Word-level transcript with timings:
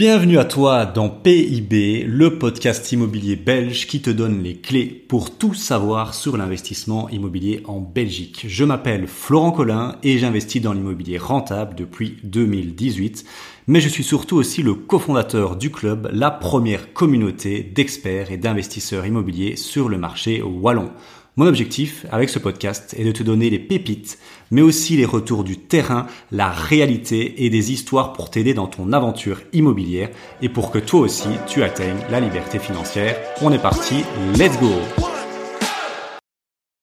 Bienvenue 0.00 0.38
à 0.38 0.46
toi 0.46 0.86
dans 0.86 1.10
PIB, 1.10 2.04
le 2.04 2.38
podcast 2.38 2.90
immobilier 2.90 3.36
belge 3.36 3.86
qui 3.86 4.00
te 4.00 4.08
donne 4.08 4.42
les 4.42 4.56
clés 4.56 4.86
pour 4.86 5.36
tout 5.36 5.52
savoir 5.52 6.14
sur 6.14 6.38
l'investissement 6.38 7.10
immobilier 7.10 7.62
en 7.66 7.80
Belgique. 7.80 8.46
Je 8.48 8.64
m'appelle 8.64 9.06
Florent 9.06 9.52
Collin 9.52 9.96
et 10.02 10.16
j'investis 10.16 10.62
dans 10.62 10.72
l'immobilier 10.72 11.18
rentable 11.18 11.74
depuis 11.74 12.16
2018, 12.24 13.26
mais 13.66 13.82
je 13.82 13.90
suis 13.90 14.02
surtout 14.02 14.36
aussi 14.36 14.62
le 14.62 14.72
cofondateur 14.72 15.54
du 15.56 15.70
club, 15.70 16.08
la 16.14 16.30
première 16.30 16.94
communauté 16.94 17.62
d'experts 17.62 18.32
et 18.32 18.38
d'investisseurs 18.38 19.04
immobiliers 19.04 19.56
sur 19.56 19.90
le 19.90 19.98
marché 19.98 20.40
wallon. 20.40 20.92
Mon 21.36 21.46
objectif 21.46 22.06
avec 22.10 22.28
ce 22.28 22.40
podcast 22.40 22.92
est 22.98 23.04
de 23.04 23.12
te 23.12 23.22
donner 23.22 23.50
les 23.50 23.60
pépites, 23.60 24.18
mais 24.50 24.62
aussi 24.62 24.96
les 24.96 25.04
retours 25.04 25.44
du 25.44 25.58
terrain, 25.58 26.08
la 26.32 26.50
réalité 26.50 27.44
et 27.44 27.50
des 27.50 27.70
histoires 27.70 28.12
pour 28.12 28.30
t'aider 28.30 28.52
dans 28.52 28.66
ton 28.66 28.92
aventure 28.92 29.40
immobilière 29.52 30.10
et 30.42 30.48
pour 30.48 30.72
que 30.72 30.80
toi 30.80 31.00
aussi 31.00 31.28
tu 31.46 31.62
atteignes 31.62 32.00
la 32.10 32.18
liberté 32.18 32.58
financière. 32.58 33.16
On 33.42 33.52
est 33.52 33.62
parti, 33.62 34.02
let's 34.36 34.58
go. 34.58 34.72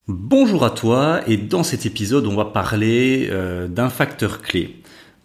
Bonjour 0.07 0.63
à 0.63 0.69
toi. 0.69 1.19
Et 1.27 1.35
dans 1.35 1.63
cet 1.63 1.85
épisode 1.85 2.25
on 2.25 2.35
va 2.35 2.45
parler 2.45 3.27
euh, 3.29 3.67
d'un 3.67 3.89
facteur 3.89 4.41
clé 4.41 4.77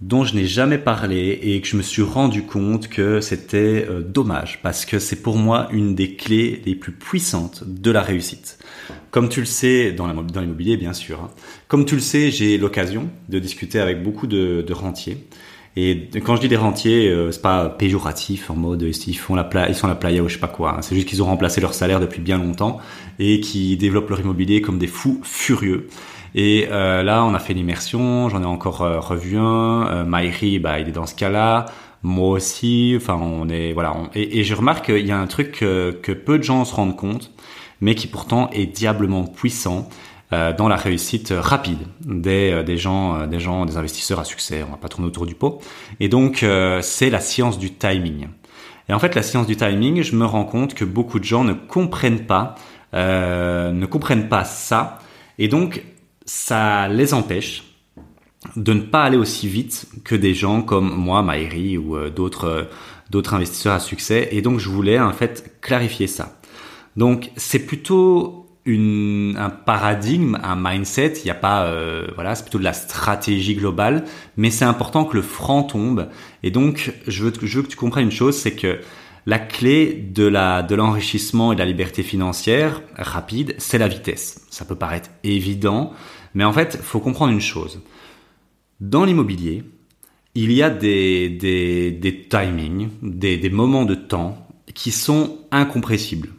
dont 0.03 0.25
je 0.25 0.35
n'ai 0.35 0.47
jamais 0.47 0.79
parlé 0.79 1.39
et 1.43 1.61
que 1.61 1.69
je 1.69 1.77
me 1.77 1.83
suis 1.83 2.03
rendu 2.03 2.43
compte 2.43 2.89
que 2.89 3.21
c'était 3.21 3.87
euh, 3.89 4.03
dommage 4.03 4.59
parce 4.61 4.85
que 4.85 4.99
c'est 4.99 5.23
pour 5.23 5.37
moi 5.37 5.69
une 5.71 5.95
des 5.95 6.17
clés 6.17 6.61
les 6.67 6.75
plus 6.75 6.91
puissantes 6.91 7.63
de 7.65 7.91
la 7.93 8.03
réussite. 8.03 8.59
Comme 9.13 9.29
tu 9.29 9.39
le 9.39 9.47
sais, 9.47 9.93
dans 9.93 10.09
l'immobilier 10.09 10.77
bien 10.77 10.93
sûr, 10.93 11.21
hein. 11.21 11.31
comme 11.69 11.85
tu 11.85 11.95
le 11.95 12.01
sais, 12.01 12.33
j'ai 12.33 12.59
l'occasion 12.59 13.11
de 13.29 13.39
discuter 13.39 13.79
avec 13.79 14.03
beaucoup 14.03 14.27
de, 14.27 14.73
rentiers. 14.73 15.29
Et 15.77 16.11
quand 16.25 16.37
je 16.37 16.43
dis 16.43 16.49
des 16.49 16.57
rentiers, 16.57 17.09
euh, 17.09 17.31
c'est 17.33 17.41
pas 17.41 17.71
péjoratif 17.71 18.51
en 18.51 18.57
mode 18.57 18.83
ils 18.83 19.15
font 19.15 19.35
la 19.35 19.49
ils 19.69 19.75
sont 19.75 19.87
la 19.89 19.95
playa 19.95 20.23
ou 20.23 20.29
je 20.29 20.35
sais 20.35 20.41
pas 20.41 20.49
quoi. 20.49 20.77
Hein. 20.77 20.83
C'est 20.83 20.95
juste 20.95 21.09
qu'ils 21.09 21.23
ont 21.23 21.27
remplacé 21.27 21.61
leur 21.61 21.73
salaire 21.73 21.99
depuis 21.99 22.21
bien 22.21 22.39
longtemps 22.39 22.79
et 23.19 23.41
qui 23.41 23.77
développent 23.77 24.11
leur 24.11 24.21
immobilier 24.21 24.61
comme 24.61 24.79
des 24.79 24.87
fous 24.87 25.21
furieux. 25.23 25.89
Et 26.35 26.69
euh, 26.71 27.03
là, 27.03 27.25
on 27.25 27.35
a 27.35 27.39
fait 27.39 27.53
l'immersion, 27.55 28.29
j'en 28.29 28.43
ai 28.43 28.47
encore 28.47 28.83
euh, 28.83 29.01
revu 29.01 29.37
un. 29.37 29.87
Euh, 29.89 30.05
Maïri, 30.05 30.59
bah, 30.59 30.79
il 30.81 30.89
est 30.89 30.93
dans 30.93 31.07
ce 31.07 31.15
cas-là. 31.15 31.67
Moi 32.03 32.31
aussi. 32.31 32.95
Enfin, 32.97 33.15
on 33.15 33.49
est 33.49 33.73
voilà. 33.73 33.95
Et, 34.15 34.43
je 34.45 34.55
remarque 34.55 34.87
qu'il 34.87 35.07
y 35.07 35.13
a 35.13 35.19
un 35.19 35.27
truc 35.27 35.53
que, 35.53 36.13
peu 36.13 36.39
de 36.39 36.43
gens 36.43 36.65
se 36.65 36.75
rendent 36.75 36.97
compte, 36.97 37.31
mais 37.81 37.95
qui 37.95 38.07
pourtant 38.07 38.51
est 38.51 38.67
diablement 38.67 39.25
puissant 39.25 39.89
euh, 39.89 40.12
dans 40.33 40.67
la 40.67 40.77
réussite 40.77 41.33
rapide 41.37 41.79
des, 42.01 42.63
des 42.65 42.79
gens, 42.79 43.27
des 43.27 43.39
gens, 43.39 43.67
des 43.67 43.77
investisseurs 43.77 44.19
à 44.19 44.25
succès. 44.25 44.65
On 44.67 44.71
va 44.71 44.79
pas 44.79 44.89
tourner 44.89 45.07
autour 45.07 45.27
du 45.27 45.35
pot. 45.35 45.61
Et 46.01 46.09
donc, 46.09 46.45
c'est 46.81 47.11
la 47.11 47.21
science 47.21 47.59
du 47.59 47.75
timing. 47.75 48.29
Et 48.89 48.95
en 48.95 48.99
fait, 48.99 49.15
la 49.15 49.23
science 49.23 49.47
du 49.47 49.57
timing, 49.57 50.03
je 50.03 50.17
me 50.17 50.25
rends 50.25 50.45
compte 50.45 50.73
que 50.73 50.87
beaucoup 50.87 51.19
de 51.19 51.25
gens 51.25 51.45
ne 51.45 51.53
comprennent 51.53 52.25
pas, 52.25 52.55
ne 52.95 53.85
comprennent 53.85 54.31
pas 54.31 54.45
ça. 54.45 54.99
Et 55.39 55.49
donc, 55.49 55.85
ça 56.25 56.89
les 56.89 57.15
empêche 57.15 57.65
de 58.57 58.73
ne 58.73 58.81
pas 58.81 59.05
aller 59.05 59.17
aussi 59.17 59.49
vite 59.49 59.87
que 60.05 60.15
des 60.15 60.35
gens 60.35 60.63
comme 60.63 60.93
moi, 60.95 61.23
Maïri 61.23 61.79
ou 61.79 61.97
euh, 61.97 62.11
d'autres 62.11 62.45
euh, 62.45 62.65
d'autres 63.11 63.35
investisseurs 63.35 63.75
à 63.75 63.81
succès. 63.81 64.29
Et 64.33 64.43
donc 64.43 64.59
je 64.59 64.69
voulais 64.69 64.99
en 64.99 65.13
fait 65.13 65.59
clarifier 65.61 66.07
ça. 66.07 66.41
Donc 66.97 67.31
c'est 67.37 67.61
plutôt 67.61 68.42
une, 68.65 69.37
un 69.39 69.51
paradigme, 69.51 70.39
un 70.43 70.57
mindset. 70.57 71.15
Il 71.19 71.25
n'y 71.25 71.31
a 71.31 71.35
pas, 71.35 71.65
euh, 71.65 72.07
voilà, 72.15 72.35
c'est 72.35 72.45
plutôt 72.45 72.59
de 72.59 72.65
la 72.65 72.73
stratégie 72.73 73.55
globale, 73.55 74.05
mais 74.37 74.51
c'est 74.51 74.65
important 74.65 75.05
que 75.05 75.17
le 75.17 75.23
franc 75.23 75.65
tombe. 75.65 76.09
Et 76.43 76.51
donc 76.51 76.93
je 77.07 77.25
veux, 77.25 77.33
je 77.43 77.57
veux 77.57 77.63
que 77.63 77.69
tu 77.69 77.77
comprennes 77.77 78.07
une 78.07 78.13
chose, 78.13 78.37
c'est 78.37 78.55
que 78.55 78.81
la 79.27 79.39
clé 79.39 79.95
de 79.95 80.25
la 80.25 80.63
de 80.63 80.75
l'enrichissement 80.75 81.53
et 81.53 81.55
de 81.55 81.61
la 81.61 81.67
liberté 81.67 82.03
financière 82.03 82.83
rapide, 82.97 83.55
c'est 83.59 83.79
la 83.79 83.89
vitesse. 83.89 84.47
Ça 84.51 84.65
peut 84.65 84.75
paraître 84.77 85.11
évident, 85.25 85.93
mais 86.35 86.45
en 86.45 86.53
fait, 86.53 86.77
faut 86.83 87.01
comprendre 87.01 87.33
une 87.33 87.41
chose. 87.41 87.81
Dans 88.81 89.05
l'immobilier, 89.05 89.65
il 90.35 90.53
y 90.53 90.63
a 90.63 90.71
des 90.71 91.29
des, 91.29 91.93
des 91.93 92.29
timings, 92.29 92.89
des, 93.03 93.39
des 93.39 93.51
moments 93.51 93.85
de 93.85 93.95
temps 93.95 94.47
qui 94.75 94.91
sont 94.91 95.39
incompressibles. 95.51 96.31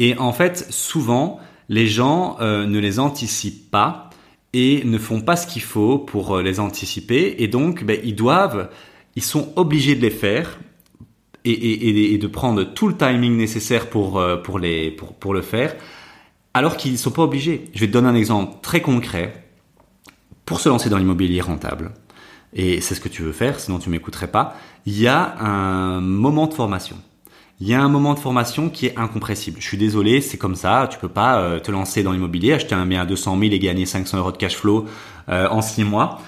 Et 0.00 0.16
en 0.18 0.32
fait, 0.32 0.66
souvent, 0.70 1.38
les 1.68 1.86
gens 1.86 2.38
euh, 2.40 2.66
ne 2.66 2.78
les 2.80 2.98
anticipent 2.98 3.70
pas 3.70 4.10
et 4.54 4.82
ne 4.84 4.98
font 4.98 5.20
pas 5.20 5.36
ce 5.36 5.46
qu'il 5.46 5.62
faut 5.62 5.98
pour 5.98 6.36
euh, 6.38 6.42
les 6.42 6.58
anticiper. 6.58 7.36
Et 7.38 7.48
donc, 7.48 7.84
ben, 7.84 8.00
ils 8.02 8.16
doivent, 8.16 8.70
ils 9.14 9.22
sont 9.22 9.52
obligés 9.56 9.94
de 9.94 10.00
les 10.00 10.10
faire 10.10 10.58
et, 11.44 12.12
et, 12.12 12.18
de 12.18 12.26
prendre 12.26 12.64
tout 12.64 12.88
le 12.88 12.96
timing 12.96 13.36
nécessaire 13.36 13.88
pour, 13.88 14.18
euh, 14.18 14.36
pour, 14.36 14.58
les, 14.58 14.90
pour, 14.90 15.14
pour 15.14 15.34
le 15.34 15.42
faire, 15.42 15.76
alors 16.54 16.76
qu'ils 16.76 16.92
ne 16.92 16.96
sont 16.96 17.12
pas 17.12 17.22
obligés. 17.22 17.66
Je 17.74 17.80
vais 17.80 17.86
te 17.86 17.92
donner 17.92 18.08
un 18.08 18.14
exemple 18.14 18.56
très 18.62 18.80
concret. 18.80 19.44
Pour 20.46 20.60
se 20.60 20.68
lancer 20.68 20.90
dans 20.90 20.98
l'immobilier 20.98 21.40
rentable, 21.40 21.92
et 22.52 22.80
c'est 22.80 22.96
ce 22.96 23.00
que 23.00 23.08
tu 23.08 23.22
veux 23.22 23.32
faire, 23.32 23.60
sinon 23.60 23.78
tu 23.78 23.88
m'écouterais 23.88 24.26
pas, 24.26 24.56
il 24.84 24.98
y 24.98 25.06
a 25.06 25.38
un 25.38 26.00
moment 26.00 26.48
de 26.48 26.54
formation. 26.54 26.96
Il 27.60 27.68
y 27.68 27.74
a 27.74 27.82
un 27.82 27.88
moment 27.88 28.14
de 28.14 28.18
formation 28.18 28.70
qui 28.70 28.86
est 28.86 28.98
incompressible. 28.98 29.58
Je 29.60 29.66
suis 29.66 29.76
désolé, 29.76 30.20
c'est 30.20 30.38
comme 30.38 30.56
ça. 30.56 30.88
Tu 30.90 30.98
peux 30.98 31.08
pas 31.08 31.40
euh, 31.40 31.60
te 31.60 31.70
lancer 31.70 32.02
dans 32.02 32.12
l'immobilier, 32.12 32.54
acheter 32.54 32.74
un 32.74 32.86
bien 32.86 33.02
à 33.02 33.06
200 33.06 33.38
000 33.38 33.52
et 33.52 33.58
gagner 33.58 33.84
500 33.86 34.18
euros 34.18 34.32
de 34.32 34.38
cash 34.38 34.56
flow 34.56 34.86
euh, 35.28 35.48
en 35.48 35.60
6 35.62 35.84
mois 35.84 36.20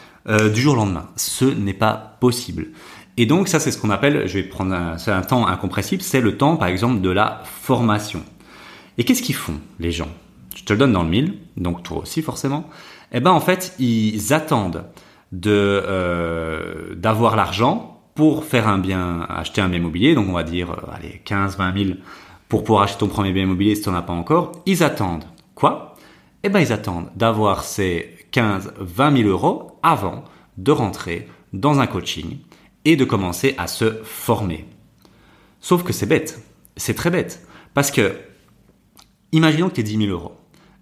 du 0.54 0.60
jour 0.60 0.74
au 0.74 0.76
lendemain. 0.76 1.08
Ce 1.16 1.44
n'est 1.44 1.72
pas 1.72 2.16
possible. 2.20 2.68
Et 3.16 3.26
donc 3.26 3.48
ça 3.48 3.60
c'est 3.60 3.70
ce 3.70 3.78
qu'on 3.78 3.90
appelle, 3.90 4.26
je 4.26 4.34
vais 4.34 4.42
prendre 4.42 4.74
un, 4.74 5.22
temps 5.22 5.46
incompressible, 5.46 6.02
c'est 6.02 6.20
le 6.20 6.36
temps 6.38 6.56
par 6.56 6.68
exemple 6.68 7.00
de 7.00 7.10
la 7.10 7.42
formation. 7.44 8.22
Et 8.96 9.04
qu'est-ce 9.04 9.22
qu'ils 9.22 9.34
font 9.34 9.60
les 9.80 9.92
gens? 9.92 10.08
Je 10.54 10.64
te 10.64 10.72
le 10.72 10.78
donne 10.78 10.92
dans 10.92 11.02
le 11.02 11.10
mille, 11.10 11.34
donc 11.56 11.82
toi 11.82 11.98
aussi 11.98 12.22
forcément. 12.22 12.68
Eh 13.12 13.20
ben 13.20 13.30
en 13.30 13.40
fait 13.40 13.74
ils 13.78 14.32
attendent 14.32 14.84
de 15.32 15.50
euh, 15.50 16.94
d'avoir 16.94 17.36
l'argent 17.36 17.91
pour 18.14 18.44
faire 18.44 18.68
un 18.68 18.78
bien, 18.78 19.26
acheter 19.28 19.60
un 19.60 19.68
bien 19.68 19.78
immobilier, 19.78 20.14
donc 20.14 20.28
on 20.28 20.32
va 20.32 20.42
dire 20.42 20.70
euh, 20.70 20.92
allez 20.94 21.20
15, 21.24 21.56
20 21.56 21.84
000 21.84 21.98
pour 22.48 22.64
pouvoir 22.64 22.84
acheter 22.84 22.98
ton 22.98 23.08
premier 23.08 23.32
bien 23.32 23.44
immobilier 23.44 23.74
si 23.74 23.82
tu 23.82 23.88
n'en 23.88 23.96
as 23.96 24.02
pas 24.02 24.12
encore. 24.12 24.52
Ils 24.66 24.82
attendent 24.82 25.24
quoi? 25.54 25.96
Eh 26.42 26.48
ben 26.48 26.60
ils 26.60 26.72
attendent 26.72 27.10
d'avoir 27.16 27.64
ces 27.64 28.16
15, 28.32 28.74
20 28.78 29.16
000 29.16 29.28
euros 29.28 29.78
avant 29.82 30.24
de 30.58 30.72
rentrer 30.72 31.28
dans 31.52 31.80
un 31.80 31.86
coaching 31.86 32.38
et 32.84 32.96
de 32.96 33.04
commencer 33.04 33.54
à 33.58 33.66
se 33.66 34.00
former. 34.02 34.66
Sauf 35.60 35.84
que 35.84 35.92
c'est 35.92 36.06
bête, 36.06 36.42
c'est 36.76 36.94
très 36.94 37.10
bête, 37.10 37.46
parce 37.74 37.90
que 37.90 38.12
imaginons 39.30 39.68
que 39.68 39.74
tu 39.74 39.80
aies 39.80 39.84
10 39.84 40.06
000 40.06 40.10
euros. 40.10 40.32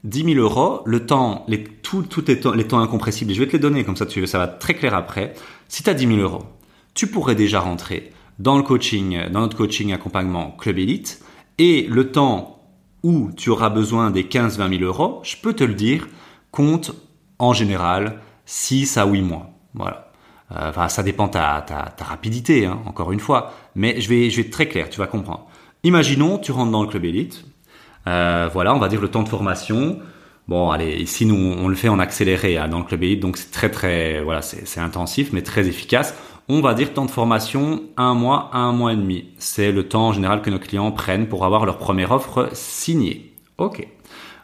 10 0.05 0.35
000 0.35 0.41
euros, 0.41 0.81
le 0.87 1.05
temps, 1.05 1.45
les, 1.47 1.63
tout, 1.63 2.03
temps, 2.05 2.53
les 2.53 2.67
temps 2.67 2.81
incompressibles, 2.81 3.35
je 3.35 3.41
vais 3.41 3.47
te 3.47 3.53
les 3.53 3.59
donner, 3.59 3.85
comme 3.85 3.97
ça 3.97 4.07
tu, 4.07 4.27
ça 4.27 4.39
va 4.39 4.49
très 4.49 4.75
clair 4.75 4.95
après. 4.95 5.35
Si 5.69 5.83
tu 5.83 5.91
as 5.91 5.95
10 5.95 6.07
000 6.07 6.19
euros, 6.21 6.45
tu 6.95 7.07
pourrais 7.07 7.35
déjà 7.35 7.61
rentrer 7.61 8.13
dans 8.39 8.57
le 8.57 8.63
coaching, 8.63 9.29
dans 9.31 9.41
notre 9.41 9.57
coaching 9.57 9.93
accompagnement 9.93 10.51
Club 10.59 10.79
Elite, 10.79 11.23
et 11.59 11.87
le 11.89 12.11
temps 12.11 12.61
où 13.03 13.31
tu 13.37 13.51
auras 13.51 13.71
besoin 13.71 14.11
des 14.11 14.25
15-20 14.25 14.79
000 14.79 14.83
euros, 14.83 15.21
je 15.23 15.37
peux 15.37 15.53
te 15.53 15.65
le 15.65 15.75
dire, 15.75 16.09
compte 16.51 16.93
en 17.39 17.53
général 17.53 18.21
6 18.47 18.97
à 18.97 19.07
8 19.07 19.23
mois. 19.23 19.51
Voilà. 19.75 20.11
Euh, 20.53 20.71
enfin, 20.71 20.89
ça 20.89 21.03
dépend 21.03 21.29
ta, 21.29 21.65
ta, 21.67 22.05
rapidité, 22.05 22.67
hein, 22.67 22.81
encore 22.87 23.13
une 23.13 23.21
fois. 23.21 23.53
Mais 23.75 24.01
je 24.01 24.09
vais, 24.09 24.31
je 24.31 24.37
vais 24.37 24.43
être 24.43 24.51
très 24.51 24.67
clair, 24.67 24.91
tu 24.91 24.99
vas 24.99 25.07
comprendre. 25.07 25.47
Imaginons, 25.85 26.39
tu 26.39 26.53
rentres 26.53 26.73
dans 26.73 26.83
le 26.83 26.89
club 26.89 27.05
élite. 27.05 27.45
Euh, 28.07 28.49
voilà, 28.53 28.75
on 28.75 28.79
va 28.79 28.89
dire 28.89 29.01
le 29.01 29.09
temps 29.09 29.23
de 29.23 29.29
formation. 29.29 29.99
Bon, 30.49 30.71
allez, 30.71 30.97
ici 30.97 31.27
nous 31.27 31.37
on 31.37 31.69
le 31.69 31.77
fait 31.77 31.89
en 31.89 32.01
accéléré 32.01 32.59
hein, 32.59 32.67
dans 32.67 32.79
le 32.79 32.85
club 32.85 33.05
élite, 33.05 33.21
donc 33.21 33.37
c'est 33.37 33.53
très 33.53 33.71
très, 33.71 34.21
voilà, 34.21 34.43
c'est 34.43 34.81
intensif 34.81 35.33
mais 35.33 35.43
très 35.43 35.69
efficace. 35.69 36.15
On 36.49 36.61
va 36.61 36.75
dire 36.75 36.93
temps 36.93 37.05
de 37.05 37.11
formation 37.11 37.83
un 37.97 38.15
mois, 38.15 38.51
un 38.53 38.73
mois 38.73 38.93
et 38.93 38.97
demi. 38.97 39.29
C'est 39.39 39.71
le 39.71 39.89
temps 39.89 40.09
en 40.09 40.13
général 40.13 40.43
que 40.43 40.51
nos 40.51 40.59
clients 40.59 40.91
prennent 40.91 41.29
pour 41.29 41.45
avoir 41.45 41.65
leur 41.67 41.79
première 41.79 42.11
offre 42.11 42.49
signée. 42.53 43.35
Ok. 43.59 43.87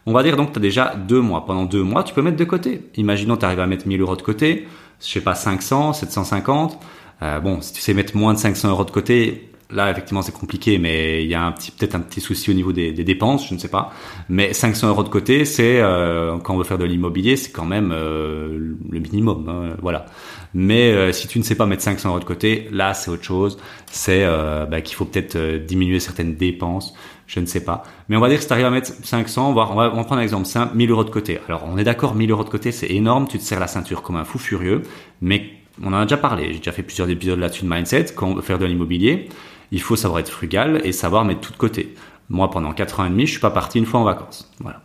On 0.06 0.12
va 0.12 0.22
dire 0.22 0.36
donc 0.36 0.52
tu 0.52 0.58
as 0.58 0.62
déjà 0.62 0.94
deux 0.94 1.20
mois. 1.20 1.44
Pendant 1.44 1.64
deux 1.64 1.82
mois, 1.82 2.04
tu 2.04 2.14
peux 2.14 2.22
mettre 2.22 2.36
de 2.36 2.44
côté. 2.44 2.90
Imaginons 2.96 3.36
tu 3.36 3.44
arrives 3.44 3.60
à 3.60 3.66
mettre 3.66 3.88
1000 3.88 4.00
euros 4.00 4.14
de 4.14 4.22
côté 4.22 4.68
je 5.00 5.06
sais 5.06 5.20
pas, 5.20 5.34
500, 5.34 5.92
750. 5.92 6.78
Euh, 7.22 7.40
bon, 7.40 7.60
si 7.60 7.72
tu 7.72 7.80
sais 7.80 7.94
mettre 7.94 8.16
moins 8.16 8.34
de 8.34 8.38
500 8.38 8.70
euros 8.70 8.84
de 8.84 8.90
côté, 8.90 9.50
là 9.70 9.90
effectivement 9.90 10.22
c'est 10.22 10.32
compliqué, 10.32 10.78
mais 10.78 11.24
il 11.24 11.28
y 11.28 11.34
a 11.34 11.42
un 11.42 11.52
petit 11.52 11.70
peut-être 11.70 11.94
un 11.94 12.00
petit 12.00 12.20
souci 12.20 12.50
au 12.50 12.54
niveau 12.54 12.72
des, 12.72 12.92
des, 12.92 13.04
dépenses, 13.04 13.48
je 13.48 13.54
ne 13.54 13.58
sais 13.58 13.68
pas. 13.68 13.92
Mais 14.28 14.52
500 14.52 14.88
euros 14.88 15.02
de 15.02 15.08
côté, 15.08 15.44
c'est 15.44 15.80
euh, 15.80 16.38
quand 16.38 16.54
on 16.54 16.58
veut 16.58 16.64
faire 16.64 16.78
de 16.78 16.84
l'immobilier, 16.84 17.36
c'est 17.36 17.52
quand 17.52 17.64
même 17.64 17.90
euh, 17.92 18.74
le 18.90 19.00
minimum, 19.00 19.48
hein, 19.48 19.76
voilà. 19.82 20.06
Mais 20.54 20.90
euh, 20.92 21.12
si 21.12 21.28
tu 21.28 21.38
ne 21.38 21.44
sais 21.44 21.54
pas 21.54 21.66
mettre 21.66 21.82
500 21.82 22.08
euros 22.08 22.20
de 22.20 22.24
côté, 22.24 22.68
là 22.72 22.94
c'est 22.94 23.10
autre 23.10 23.24
chose. 23.24 23.58
C'est 23.90 24.24
euh, 24.24 24.66
bah, 24.66 24.80
qu'il 24.80 24.96
faut 24.96 25.04
peut-être 25.04 25.36
diminuer 25.66 26.00
certaines 26.00 26.36
dépenses 26.36 26.94
je 27.26 27.40
ne 27.40 27.46
sais 27.46 27.64
pas. 27.64 27.82
Mais 28.08 28.16
on 28.16 28.20
va 28.20 28.28
dire 28.28 28.36
que 28.36 28.42
si 28.42 28.46
tu 28.46 28.52
arrives 28.52 28.66
à 28.66 28.70
mettre 28.70 28.92
500, 29.02 29.50
on 29.50 29.52
va, 29.52 29.68
on 29.70 29.74
va, 29.74 29.90
prendre 29.90 30.12
un 30.12 30.20
exemple 30.20 30.46
simple, 30.46 30.76
1000 30.76 30.90
euros 30.90 31.04
de 31.04 31.10
côté. 31.10 31.40
Alors 31.48 31.64
on 31.66 31.76
est 31.76 31.84
d'accord, 31.84 32.14
1000 32.14 32.30
euros 32.30 32.44
de 32.44 32.48
côté, 32.48 32.72
c'est 32.72 32.90
énorme, 32.90 33.26
tu 33.28 33.38
te 33.38 33.42
serres 33.42 33.60
la 33.60 33.66
ceinture 33.66 34.02
comme 34.02 34.16
un 34.16 34.24
fou 34.24 34.38
furieux, 34.38 34.82
mais 35.20 35.50
On 35.82 35.88
en 35.88 35.98
a 35.98 36.02
déjà 36.04 36.16
parlé, 36.16 36.52
j'ai 36.52 36.58
déjà 36.58 36.72
fait 36.72 36.82
plusieurs 36.82 37.10
épisodes 37.10 37.38
là-dessus 37.38 37.64
de 37.64 37.68
mindset. 37.68 38.06
Quand 38.14 38.28
on 38.28 38.34
veut 38.34 38.42
faire 38.42 38.58
de 38.58 38.64
l'immobilier, 38.64 39.28
il 39.72 39.80
faut 39.80 39.96
savoir 39.96 40.20
être 40.20 40.30
frugal 40.30 40.80
et 40.84 40.92
savoir 40.92 41.24
mettre 41.24 41.40
tout 41.40 41.52
de 41.52 41.58
côté. 41.58 41.94
Moi, 42.28 42.50
pendant 42.50 42.72
4 42.72 43.00
ans 43.00 43.06
et 43.06 43.10
demi, 43.10 43.26
je 43.26 43.32
suis 43.32 43.40
pas 43.40 43.50
parti 43.50 43.78
une 43.78 43.86
fois 43.86 44.00
en 44.00 44.04
vacances. 44.04 44.52
Voilà. 44.60 44.82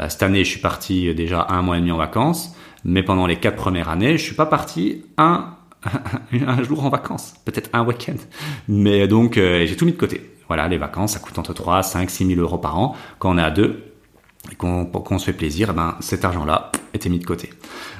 Euh, 0.00 0.08
cette 0.08 0.22
année, 0.22 0.44
je 0.44 0.50
suis 0.50 0.60
parti 0.60 1.08
euh, 1.08 1.14
déjà 1.14 1.46
un 1.48 1.62
mois 1.62 1.76
et 1.76 1.80
demi 1.80 1.92
en 1.92 1.96
vacances, 1.96 2.54
mais 2.84 3.02
pendant 3.02 3.26
les 3.26 3.36
quatre 3.36 3.56
premières 3.56 3.88
années, 3.88 4.18
je 4.18 4.22
suis 4.22 4.34
pas 4.34 4.46
parti 4.46 5.04
un, 5.16 5.54
un 6.46 6.62
jour 6.62 6.84
en 6.84 6.88
vacances, 6.88 7.34
peut-être 7.44 7.70
un 7.72 7.84
week-end. 7.84 8.16
Mais 8.68 9.06
donc, 9.08 9.38
euh, 9.38 9.64
j'ai 9.66 9.76
tout 9.76 9.84
mis 9.84 9.92
de 9.92 9.96
côté. 9.96 10.20
Voilà, 10.48 10.68
les 10.68 10.76
vacances, 10.76 11.12
ça 11.12 11.20
coûte 11.20 11.38
entre 11.38 11.54
3, 11.54 11.82
5, 11.82 12.10
6 12.10 12.26
000 12.26 12.40
euros 12.40 12.58
par 12.58 12.78
an. 12.78 12.94
Quand 13.18 13.34
on 13.34 13.38
est 13.38 13.42
à 13.42 13.50
deux, 13.50 13.94
et 14.52 14.56
qu'on 14.56 15.18
se 15.18 15.24
fait 15.24 15.32
plaisir, 15.32 15.68
eh 15.70 15.74
ben, 15.74 15.96
cet 16.00 16.24
argent-là 16.24 16.70
était 16.92 17.08
mis 17.08 17.18
de 17.18 17.24
côté. 17.24 17.50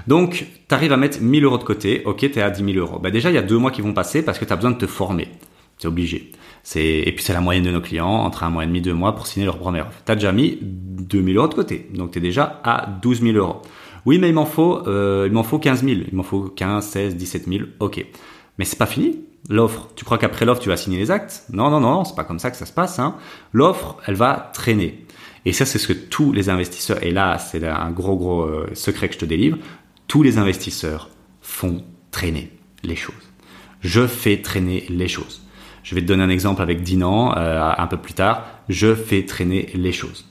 Donc, 0.07 0.47
tu 0.69 0.75
arrives 0.75 0.93
à 0.93 0.99
mettre 0.99 1.23
1000 1.23 1.45
euros 1.45 1.57
de 1.57 1.65
côté, 1.65 2.03
ok, 2.05 2.19
tu 2.19 2.39
es 2.39 2.43
à 2.43 2.51
10 2.51 2.73
000 2.75 2.79
euros. 2.79 2.99
Ben 2.99 3.11
déjà, 3.11 3.31
il 3.31 3.35
y 3.35 3.39
a 3.39 3.43
deux 3.43 3.57
mois 3.57 3.71
qui 3.71 3.81
vont 3.81 3.95
passer 3.95 4.23
parce 4.23 4.39
que 4.39 4.45
tu 4.45 4.53
as 4.53 4.57
besoin 4.57 4.73
de 4.73 4.77
te 4.77 4.87
former. 4.87 5.29
C'est 5.79 5.89
obligé. 5.89 6.33
Et 6.77 7.13
puis 7.13 7.23
c'est 7.23 7.33
la 7.33 7.41
moyenne 7.41 7.65
de 7.65 7.71
nos 7.71 7.81
clients, 7.81 8.07
entre 8.07 8.45
un 8.45 8.51
mois 8.51 8.65
et 8.65 8.67
demi, 8.67 8.81
deux 8.81 8.95
mois 8.95 9.15
pour 9.15 9.27
signer 9.27 9.45
leur 9.45 9.59
première 9.59 9.89
offre. 9.89 10.01
Tu 10.07 10.13
as 10.13 10.15
déjà 10.15 10.33
mis 10.33 10.59
2000 10.63 11.37
euros 11.37 11.49
de 11.49 11.55
côté, 11.55 11.89
donc 11.95 12.13
tu 12.13 12.19
es 12.19 12.23
déjà 12.23 12.61
à 12.65 12.87
12 13.03 13.23
000 13.23 13.37
euros. 13.37 13.61
Oui, 14.07 14.19
mais 14.19 14.29
il 14.29 14.35
m'en 14.35 14.47
faut, 14.47 14.83
faut 14.85 15.59
15 15.59 15.85
000, 15.85 16.01
il 16.11 16.15
m'en 16.15 16.23
faut 16.23 16.43
15, 16.43 16.87
16, 16.87 17.17
17 17.17 17.49
000, 17.49 17.65
ok. 17.81 18.05
Mais 18.59 18.65
c'est 18.65 18.79
pas 18.79 18.87
fini. 18.87 19.21
L'offre, 19.51 19.91
tu 19.95 20.05
crois 20.05 20.17
qu'après 20.17 20.47
l'offre, 20.47 20.63
tu 20.63 20.71
vas 20.71 20.77
signer 20.77 20.99
les 20.99 21.11
actes? 21.11 21.45
Non, 21.53 21.69
non, 21.69 21.81
non, 21.81 22.05
c'est 22.05 22.15
pas 22.15 22.25
comme 22.25 22.39
ça 22.39 22.51
que 22.51 22.57
ça 22.57 22.65
se 22.65 22.73
passe. 22.73 22.99
Hein. 22.99 23.17
L'offre, 23.53 23.97
elle 24.07 24.15
va 24.15 24.51
traîner. 24.55 25.05
Et 25.45 25.53
ça, 25.53 25.67
c'est 25.67 25.79
ce 25.79 25.89
que 25.89 25.93
tous 25.93 26.33
les 26.33 26.49
investisseurs, 26.49 27.03
et 27.03 27.11
là, 27.11 27.39
c'est 27.39 27.67
un 27.67 27.91
gros, 27.91 28.17
gros 28.17 28.43
euh, 28.43 28.71
secret 28.73 29.09
que 29.09 29.15
je 29.15 29.19
te 29.19 29.25
délivre, 29.27 29.59
tous 30.09 30.23
les 30.23 30.39
investisseurs 30.39 31.11
font 31.43 31.85
traîner 32.11 32.51
les 32.83 32.97
choses. 32.97 33.15
Je 33.81 34.07
fais 34.07 34.41
traîner 34.41 34.87
les 34.89 35.09
choses. 35.09 35.44
Je 35.85 35.95
vais 35.95 36.01
te 36.01 36.07
donner 36.07 36.25
un 36.25 36.31
exemple 36.31 36.63
avec 36.63 36.83
Dinan 36.83 37.37
euh, 37.37 37.73
un 37.77 37.87
peu 37.87 37.99
plus 37.99 38.15
tard. 38.15 38.45
Je 38.69 38.95
fais 38.95 39.25
traîner 39.25 39.69
les 39.75 39.93
choses. 39.93 40.25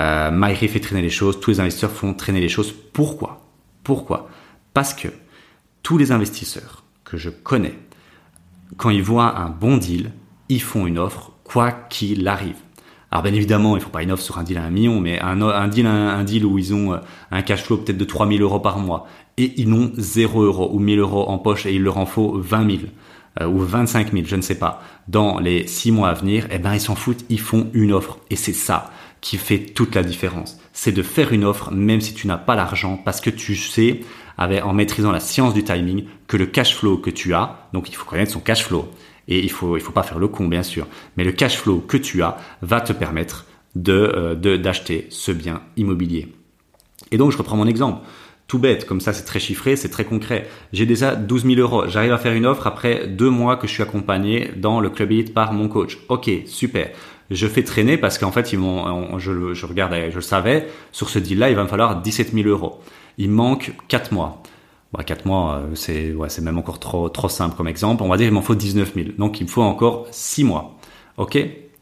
Euh, 0.00 0.54
fait 0.54 0.80
traîner 0.80 1.02
les 1.02 1.10
choses. 1.10 1.40
Tous 1.40 1.50
les 1.50 1.60
investisseurs 1.60 1.90
font 1.90 2.14
traîner 2.14 2.40
les 2.40 2.48
choses. 2.48 2.72
Pourquoi? 2.92 3.44
Pourquoi? 3.82 4.30
Parce 4.72 4.94
que 4.94 5.08
tous 5.82 5.98
les 5.98 6.12
investisseurs 6.12 6.84
que 7.04 7.16
je 7.16 7.28
connais, 7.28 7.74
quand 8.76 8.90
ils 8.90 9.02
voient 9.02 9.36
un 9.38 9.50
bon 9.50 9.76
deal, 9.76 10.12
ils 10.48 10.62
font 10.62 10.86
une 10.86 10.98
offre 10.98 11.32
quoi 11.42 11.72
qu'il 11.72 12.26
arrive. 12.28 12.56
Alors 13.10 13.22
bien 13.22 13.34
évidemment, 13.34 13.76
il 13.76 13.82
faut 13.82 13.90
pas 13.90 14.02
une 14.02 14.12
offre 14.12 14.22
sur 14.22 14.38
un 14.38 14.44
deal 14.44 14.58
à 14.58 14.64
un 14.64 14.70
million, 14.70 15.00
mais 15.00 15.20
un, 15.20 15.68
deal, 15.68 15.86
un, 15.86 16.24
deal 16.24 16.44
où 16.44 16.58
ils 16.58 16.72
ont 16.72 16.94
euh, 16.94 16.98
un 17.30 17.42
cash 17.42 17.62
flow 17.62 17.78
peut-être 17.78 17.98
de 17.98 18.04
3000 18.04 18.42
euros 18.42 18.60
par 18.60 18.78
mois 18.78 19.06
et 19.36 19.52
ils 19.56 19.68
n'ont 19.68 19.92
0 19.96 20.42
euros 20.42 20.70
ou 20.72 20.78
1000 20.78 20.98
euros 21.00 21.28
en 21.28 21.38
poche 21.38 21.66
et 21.66 21.74
il 21.74 21.82
leur 21.82 21.98
en 21.98 22.06
faut 22.06 22.38
20 22.38 22.70
000 22.70 22.82
euh, 23.40 23.46
ou 23.46 23.58
25 23.58 24.12
000, 24.12 24.24
je 24.26 24.36
ne 24.36 24.42
sais 24.42 24.58
pas, 24.58 24.82
dans 25.08 25.38
les 25.38 25.66
6 25.66 25.92
mois 25.92 26.08
à 26.08 26.14
venir, 26.14 26.46
eh 26.50 26.58
ben 26.58 26.74
ils 26.74 26.80
s'en 26.80 26.94
foutent, 26.94 27.24
ils 27.28 27.40
font 27.40 27.70
une 27.72 27.92
offre 27.92 28.18
et 28.30 28.36
c'est 28.36 28.52
ça 28.52 28.90
qui 29.20 29.38
fait 29.38 29.58
toute 29.58 29.94
la 29.94 30.02
différence. 30.02 30.58
C'est 30.72 30.92
de 30.92 31.02
faire 31.02 31.32
une 31.32 31.44
offre 31.44 31.70
même 31.72 32.00
si 32.00 32.14
tu 32.14 32.26
n'as 32.26 32.36
pas 32.36 32.54
l'argent 32.54 33.00
parce 33.02 33.20
que 33.20 33.30
tu 33.30 33.56
sais 33.56 34.00
avec, 34.36 34.64
en 34.64 34.72
maîtrisant 34.72 35.12
la 35.12 35.20
science 35.20 35.54
du 35.54 35.64
timing 35.64 36.04
que 36.26 36.36
le 36.36 36.46
cash 36.46 36.74
flow 36.74 36.98
que 36.98 37.10
tu 37.10 37.34
as, 37.34 37.68
donc 37.72 37.88
il 37.88 37.94
faut 37.94 38.04
connaître 38.04 38.32
son 38.32 38.40
cash 38.40 38.64
flow 38.64 38.88
et 39.28 39.42
il 39.42 39.50
faut 39.50 39.76
il 39.76 39.80
faut 39.80 39.92
pas 39.92 40.02
faire 40.02 40.18
le 40.18 40.28
con 40.28 40.46
bien 40.46 40.62
sûr, 40.62 40.86
mais 41.16 41.24
le 41.24 41.32
cash 41.32 41.56
flow 41.56 41.78
que 41.80 41.96
tu 41.96 42.22
as 42.22 42.36
va 42.62 42.80
te 42.80 42.92
permettre 42.92 43.46
de 43.74 44.12
euh, 44.14 44.58
d'acheter 44.58 45.06
ce 45.10 45.32
bien 45.32 45.62
immobilier. 45.76 46.28
Et 47.10 47.16
donc 47.16 47.32
je 47.32 47.38
reprends 47.38 47.56
mon 47.56 47.66
exemple. 47.66 48.00
Tout 48.54 48.60
bête, 48.60 48.86
comme 48.86 49.00
ça 49.00 49.12
c'est 49.12 49.24
très 49.24 49.40
chiffré, 49.40 49.74
c'est 49.74 49.88
très 49.88 50.04
concret. 50.04 50.46
J'ai 50.72 50.86
déjà 50.86 51.16
12 51.16 51.44
000 51.44 51.56
euros. 51.56 51.88
J'arrive 51.88 52.12
à 52.12 52.18
faire 52.18 52.34
une 52.34 52.46
offre 52.46 52.68
après 52.68 53.08
deux 53.08 53.28
mois 53.28 53.56
que 53.56 53.66
je 53.66 53.72
suis 53.72 53.82
accompagné 53.82 54.52
dans 54.54 54.78
le 54.78 54.90
club 54.90 55.10
Elite 55.10 55.34
par 55.34 55.52
mon 55.52 55.66
coach. 55.66 55.98
Ok, 56.08 56.30
super. 56.46 56.90
Je 57.32 57.48
fais 57.48 57.64
traîner 57.64 57.98
parce 57.98 58.16
qu'en 58.16 58.30
fait 58.30 58.52
ils 58.52 58.60
m'ont, 58.60 59.18
je, 59.18 59.54
je 59.54 59.66
regarde, 59.66 59.92
je 60.08 60.14
le 60.14 60.20
savais. 60.20 60.68
Sur 60.92 61.10
ce 61.10 61.18
deal-là, 61.18 61.50
il 61.50 61.56
va 61.56 61.64
me 61.64 61.68
falloir 61.68 62.00
17 62.00 62.32
000 62.32 62.48
euros. 62.48 62.78
Il 63.18 63.32
manque 63.32 63.72
4 63.88 64.12
mois. 64.12 64.40
Bah, 64.92 65.02
4 65.02 65.26
mois, 65.26 65.54
euh, 65.54 65.74
c'est 65.74 66.12
ouais, 66.12 66.28
même 66.40 66.56
encore 66.56 66.78
trop 66.78 67.08
trop 67.08 67.28
simple 67.28 67.56
comme 67.56 67.66
exemple. 67.66 68.04
On 68.04 68.08
va 68.08 68.16
dire 68.16 68.28
il 68.28 68.34
m'en 68.34 68.40
faut 68.40 68.54
19 68.54 68.94
000. 68.94 69.06
Donc 69.18 69.40
il 69.40 69.46
me 69.46 69.50
faut 69.50 69.62
encore 69.62 70.06
6 70.12 70.44
mois. 70.44 70.78
OK? 71.16 71.36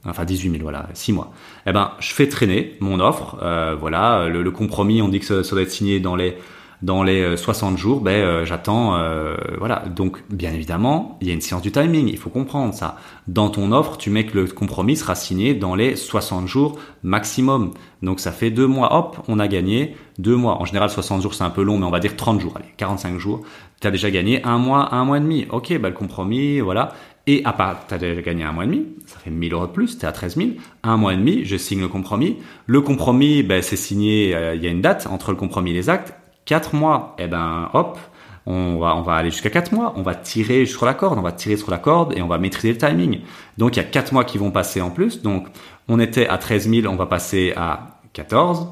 Enfin 0.06 0.24
18 0.24 0.52
000, 0.52 0.62
voilà, 0.62 0.88
6 0.94 1.12
mois. 1.12 1.34
Eh 1.66 1.72
ben, 1.72 1.92
je 2.00 2.14
fais 2.14 2.28
traîner 2.28 2.76
mon 2.80 2.98
offre. 2.98 3.36
Euh, 3.42 3.76
voilà, 3.78 4.26
le, 4.30 4.50
compromis, 4.50 5.02
on 5.02 5.08
dit 5.08 5.20
que 5.20 5.26
ça, 5.26 5.44
ça 5.44 5.50
doit 5.50 5.60
être 5.60 5.70
signé 5.70 6.00
dans 6.00 6.16
les 6.16 6.34
dans 6.82 7.04
les 7.04 7.36
60 7.36 7.74
euh, 7.74 7.76
jours, 7.76 8.00
ben 8.00 8.10
euh, 8.10 8.44
j'attends, 8.44 8.96
euh, 8.96 9.36
voilà. 9.58 9.84
Donc 9.94 10.18
bien 10.30 10.52
évidemment, 10.52 11.16
il 11.20 11.28
y 11.28 11.30
a 11.30 11.34
une 11.34 11.40
science 11.40 11.62
du 11.62 11.70
timing, 11.70 12.08
il 12.08 12.18
faut 12.18 12.30
comprendre 12.30 12.74
ça. 12.74 12.96
Dans 13.28 13.50
ton 13.50 13.70
offre, 13.72 13.96
tu 13.96 14.10
mets 14.10 14.26
que 14.26 14.38
le 14.38 14.46
compromis 14.46 14.96
sera 14.96 15.14
signé 15.14 15.54
dans 15.54 15.74
les 15.74 15.94
60 15.94 16.48
jours 16.48 16.78
maximum. 17.04 17.72
Donc 18.02 18.18
ça 18.18 18.32
fait 18.32 18.50
deux 18.50 18.66
mois, 18.66 18.96
hop, 18.96 19.18
on 19.28 19.38
a 19.38 19.46
gagné 19.46 19.96
deux 20.18 20.34
mois. 20.34 20.60
En 20.60 20.64
général, 20.64 20.90
60 20.90 21.22
jours 21.22 21.34
c'est 21.34 21.44
un 21.44 21.50
peu 21.50 21.62
long, 21.62 21.78
mais 21.78 21.86
on 21.86 21.90
va 21.90 22.00
dire 22.00 22.16
30 22.16 22.40
jours, 22.40 22.54
allez, 22.56 22.72
45 22.76 23.18
jours. 23.18 23.42
Tu 23.80 23.86
as 23.86 23.90
déjà 23.92 24.10
gagné 24.10 24.42
un 24.44 24.58
mois, 24.58 24.92
un 24.94 25.04
mois 25.04 25.18
et 25.18 25.20
demi. 25.20 25.46
Ok, 25.50 25.76
bah 25.78 25.88
le 25.88 25.94
compromis, 25.94 26.60
voilà. 26.60 26.92
Et 27.28 27.42
à 27.44 27.52
part, 27.52 27.86
tu 27.86 27.94
as 27.94 27.98
déjà 27.98 28.20
gagné 28.20 28.42
un 28.42 28.50
mois 28.50 28.64
et 28.64 28.66
demi, 28.66 28.84
ça 29.06 29.20
fait 29.20 29.30
1000 29.30 29.52
euros 29.52 29.68
de 29.68 29.70
plus, 29.70 29.96
tu 29.96 30.04
es 30.04 30.08
à 30.08 30.12
13 30.12 30.36
000. 30.36 30.50
Un 30.82 30.96
mois 30.96 31.14
et 31.14 31.16
demi, 31.16 31.44
je 31.44 31.56
signe 31.56 31.80
le 31.80 31.86
compromis. 31.86 32.38
Le 32.66 32.80
compromis, 32.80 33.44
ben, 33.44 33.62
c'est 33.62 33.76
signé, 33.76 34.36
il 34.56 34.60
y 34.60 34.66
a 34.66 34.70
une 34.70 34.80
date 34.80 35.06
entre 35.08 35.30
le 35.30 35.36
compromis 35.36 35.70
et 35.70 35.74
les 35.74 35.88
actes. 35.88 36.14
4 36.44 36.74
mois, 36.74 37.14
eh 37.18 37.26
ben 37.26 37.70
hop, 37.72 37.98
on 38.46 38.78
va, 38.78 39.14
aller 39.14 39.30
jusqu'à 39.30 39.50
4 39.50 39.72
mois, 39.72 39.92
on 39.96 40.02
va 40.02 40.14
tirer 40.14 40.66
sur 40.66 40.84
la 40.84 40.94
corde, 40.94 41.18
on 41.18 41.22
va 41.22 41.32
tirer 41.32 41.56
sur 41.56 41.70
la 41.70 41.78
corde 41.78 42.12
et 42.16 42.22
on 42.22 42.26
va 42.26 42.38
maîtriser 42.38 42.72
le 42.72 42.78
timing. 42.78 43.20
Donc 43.58 43.76
il 43.76 43.78
y 43.78 43.80
a 43.80 43.84
4 43.84 44.12
mois 44.12 44.24
qui 44.24 44.38
vont 44.38 44.50
passer 44.50 44.80
en 44.80 44.90
plus. 44.90 45.22
Donc 45.22 45.46
on 45.88 46.00
était 46.00 46.26
à 46.26 46.38
13 46.38 46.68
000, 46.68 46.92
on 46.92 46.96
va 46.96 47.06
passer 47.06 47.52
à 47.56 48.00
14, 48.12 48.68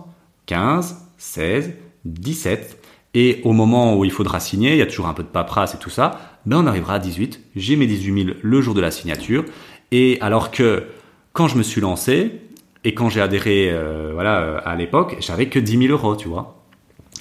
15, 0.47 0.97
16, 1.19 1.75
17. 2.05 2.79
Et 3.15 3.41
au 3.45 3.53
moment 3.53 3.97
où 3.97 4.05
il 4.05 4.13
faudra 4.13 4.41
signer, 4.41 4.73
il 4.73 4.79
y 4.79 4.83
a 4.83 4.87
toujours 4.87 5.09
un 5.09 5.15
peu 5.15 5.23
de 5.23 5.29
paperasse 5.29 5.75
et 5.75 5.79
tout 5.79 5.91
ça, 5.91 6.21
ben 6.47 6.59
on 6.59 6.67
arrivera 6.67 6.95
à 6.95 6.99
18. 6.99 7.41
J'ai 7.57 7.77
mes 7.77 7.87
18 7.87 8.25
000 8.25 8.37
le 8.41 8.61
jour 8.61 8.75
de 8.75 8.81
la 8.81 8.91
signature. 8.91 9.45
Et 9.93 10.19
alors 10.21 10.51
que 10.51 10.85
quand 11.33 11.49
je 11.49 11.57
me 11.57 11.63
suis 11.63 11.81
lancé 11.81 12.41
et 12.85 12.95
quand 12.95 13.09
j'ai 13.09 13.21
adhéré 13.21 13.69
euh, 13.71 14.11
voilà, 14.15 14.59
à 14.59 14.75
l'époque, 14.75 15.17
j'avais 15.21 15.47
que 15.47 15.59
10 15.59 15.79
000 15.79 15.93
euros, 15.93 16.17
tu 16.17 16.29
vois. 16.29 16.60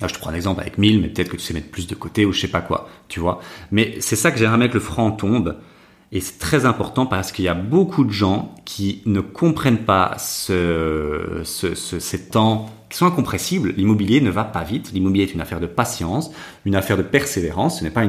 Là, 0.01 0.07
je 0.07 0.13
te 0.13 0.19
prends 0.19 0.31
un 0.31 0.35
exemple 0.35 0.61
avec 0.61 0.77
1000, 0.77 1.01
mais 1.01 1.09
peut-être 1.09 1.29
que 1.29 1.37
tu 1.37 1.43
sais 1.43 1.53
mettre 1.53 1.69
plus 1.69 1.87
de 1.87 1.95
côté 1.95 2.25
ou 2.25 2.31
je 2.31 2.39
sais 2.39 2.47
pas 2.47 2.61
quoi, 2.61 2.89
tu 3.07 3.19
vois. 3.19 3.41
Mais 3.71 3.95
c'est 3.99 4.15
ça 4.15 4.31
que 4.31 4.37
j'aimerais 4.37 4.69
que 4.69 4.75
le 4.75 4.79
franc 4.79 5.11
tombe. 5.11 5.57
Et 6.11 6.21
c'est 6.21 6.39
très 6.39 6.65
important 6.65 7.05
parce 7.05 7.31
qu'il 7.31 7.45
y 7.45 7.49
a 7.49 7.53
beaucoup 7.53 8.03
de 8.03 8.11
gens 8.11 8.55
qui 8.65 9.03
ne 9.05 9.21
comprennent 9.21 9.85
pas 9.85 10.15
ce, 10.17 11.41
ce, 11.43 11.75
ce, 11.75 11.99
ces 11.99 12.29
temps 12.29 12.71
qui 12.89 12.97
sont 12.97 13.05
incompressibles. 13.05 13.73
L'immobilier 13.77 14.19
ne 14.19 14.31
va 14.31 14.43
pas 14.43 14.63
vite. 14.63 14.91
L'immobilier 14.91 15.25
est 15.25 15.33
une 15.33 15.41
affaire 15.41 15.59
de 15.59 15.67
patience, 15.67 16.31
une 16.65 16.75
affaire 16.75 16.97
de 16.97 17.03
persévérance. 17.03 17.79
Ce 17.79 17.83
n'est 17.83 17.91
pas 17.91 18.01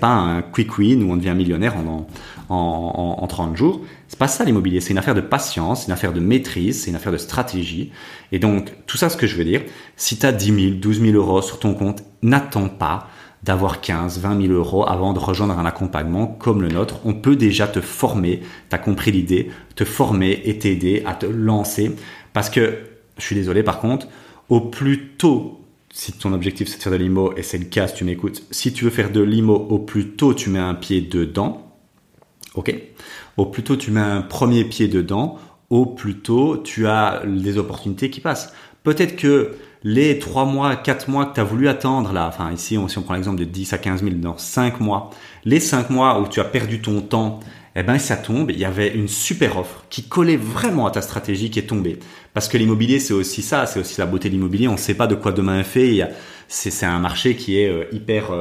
pas 0.00 0.08
un 0.08 0.42
quick 0.42 0.78
win 0.78 1.04
où 1.04 1.12
on 1.12 1.16
devient 1.16 1.34
millionnaire 1.36 1.76
en, 1.76 2.08
en, 2.50 3.16
en, 3.18 3.22
en 3.22 3.26
30 3.26 3.56
jours. 3.56 3.80
C'est 4.08 4.18
pas 4.18 4.28
ça 4.28 4.44
l'immobilier. 4.44 4.80
C'est 4.80 4.90
une 4.90 4.98
affaire 4.98 5.14
de 5.14 5.20
patience, 5.20 5.86
une 5.86 5.92
affaire 5.92 6.12
de 6.12 6.20
maîtrise, 6.20 6.82
c'est 6.82 6.90
une 6.90 6.96
affaire 6.96 7.12
de 7.12 7.18
stratégie. 7.18 7.92
Et 8.32 8.38
donc, 8.38 8.72
tout 8.86 8.96
ça, 8.96 9.08
ce 9.08 9.16
que 9.16 9.26
je 9.26 9.36
veux 9.36 9.44
dire, 9.44 9.62
si 9.96 10.18
tu 10.18 10.26
as 10.26 10.32
10 10.32 10.46
000, 10.46 10.74
12 10.74 11.00
000 11.00 11.16
euros 11.16 11.42
sur 11.42 11.58
ton 11.58 11.74
compte, 11.74 12.02
n'attends 12.22 12.68
pas 12.68 13.08
d'avoir 13.42 13.80
15, 13.80 14.18
20 14.20 14.42
000 14.48 14.52
euros 14.52 14.86
avant 14.86 15.12
de 15.12 15.18
rejoindre 15.18 15.58
un 15.58 15.64
accompagnement 15.64 16.26
comme 16.26 16.60
le 16.60 16.68
nôtre. 16.68 17.00
On 17.04 17.14
peut 17.14 17.36
déjà 17.36 17.66
te 17.66 17.80
former, 17.80 18.40
tu 18.68 18.74
as 18.74 18.78
compris 18.78 19.12
l'idée, 19.12 19.50
te 19.76 19.84
former 19.84 20.42
et 20.44 20.58
t'aider 20.58 21.02
à 21.06 21.14
te 21.14 21.26
lancer. 21.26 21.92
Parce 22.32 22.50
que, 22.50 22.78
je 23.16 23.24
suis 23.24 23.36
désolé 23.36 23.62
par 23.62 23.80
contre, 23.80 24.08
au 24.48 24.60
plus 24.60 25.12
tôt, 25.16 25.60
si 25.92 26.12
ton 26.12 26.32
objectif 26.32 26.68
c'est 26.68 26.78
de 26.78 26.82
faire 26.82 26.92
de 26.92 26.98
l'IMO, 26.98 27.32
et 27.36 27.42
c'est 27.42 27.58
le 27.58 27.64
cas 27.64 27.88
si 27.88 27.94
tu 27.94 28.04
m'écoutes, 28.04 28.42
si 28.50 28.72
tu 28.72 28.84
veux 28.84 28.90
faire 28.90 29.10
de 29.10 29.20
l'IMO, 29.20 29.54
au 29.54 29.78
plus 29.78 30.08
tôt 30.08 30.34
tu 30.34 30.50
mets 30.50 30.58
un 30.58 30.74
pied 30.74 31.00
dedans, 31.00 31.69
ok. 32.54 32.74
Au 33.36 33.46
plus 33.46 33.62
tôt 33.62 33.76
tu 33.76 33.90
mets 33.90 34.00
un 34.00 34.22
premier 34.22 34.64
pied 34.64 34.88
dedans, 34.88 35.38
au 35.70 35.86
plus 35.86 36.18
tôt 36.18 36.56
tu 36.58 36.86
as 36.86 37.22
des 37.26 37.58
opportunités 37.58 38.10
qui 38.10 38.20
passent. 38.20 38.52
Peut-être 38.82 39.16
que 39.16 39.56
les 39.82 40.18
3 40.18 40.44
mois, 40.44 40.76
4 40.76 41.08
mois 41.08 41.26
que 41.26 41.34
tu 41.34 41.40
as 41.40 41.44
voulu 41.44 41.68
attendre 41.68 42.12
là, 42.12 42.26
enfin 42.28 42.52
ici 42.52 42.78
si 42.88 42.98
on 42.98 43.02
prend 43.02 43.14
l'exemple 43.14 43.38
de 43.38 43.44
10 43.44 43.72
à 43.72 43.78
15 43.78 44.02
000 44.02 44.16
dans 44.16 44.36
5 44.36 44.80
mois, 44.80 45.10
les 45.44 45.60
5 45.60 45.90
mois 45.90 46.20
où 46.20 46.28
tu 46.28 46.40
as 46.40 46.44
perdu 46.44 46.80
ton 46.80 47.00
temps, 47.00 47.40
eh 47.76 47.82
ben 47.82 47.98
ça 47.98 48.16
tombe, 48.16 48.50
il 48.50 48.58
y 48.58 48.64
avait 48.64 48.88
une 48.88 49.08
super 49.08 49.58
offre 49.58 49.84
qui 49.90 50.02
collait 50.02 50.36
vraiment 50.36 50.86
à 50.86 50.90
ta 50.90 51.02
stratégie 51.02 51.50
qui 51.50 51.60
est 51.60 51.66
tombée. 51.66 51.98
Parce 52.34 52.48
que 52.48 52.58
l'immobilier 52.58 52.98
c'est 52.98 53.14
aussi 53.14 53.42
ça, 53.42 53.66
c'est 53.66 53.80
aussi 53.80 54.00
la 54.00 54.06
beauté 54.06 54.28
de 54.28 54.34
l'immobilier, 54.34 54.68
on 54.68 54.72
ne 54.72 54.76
sait 54.76 54.94
pas 54.94 55.06
de 55.06 55.14
quoi 55.14 55.32
demain 55.32 55.60
est 55.60 55.64
fait, 55.64 56.02
c'est 56.48 56.84
un 56.86 56.98
marché 56.98 57.36
qui 57.36 57.58
est 57.60 57.68
euh, 57.68 57.84
hyper... 57.92 58.32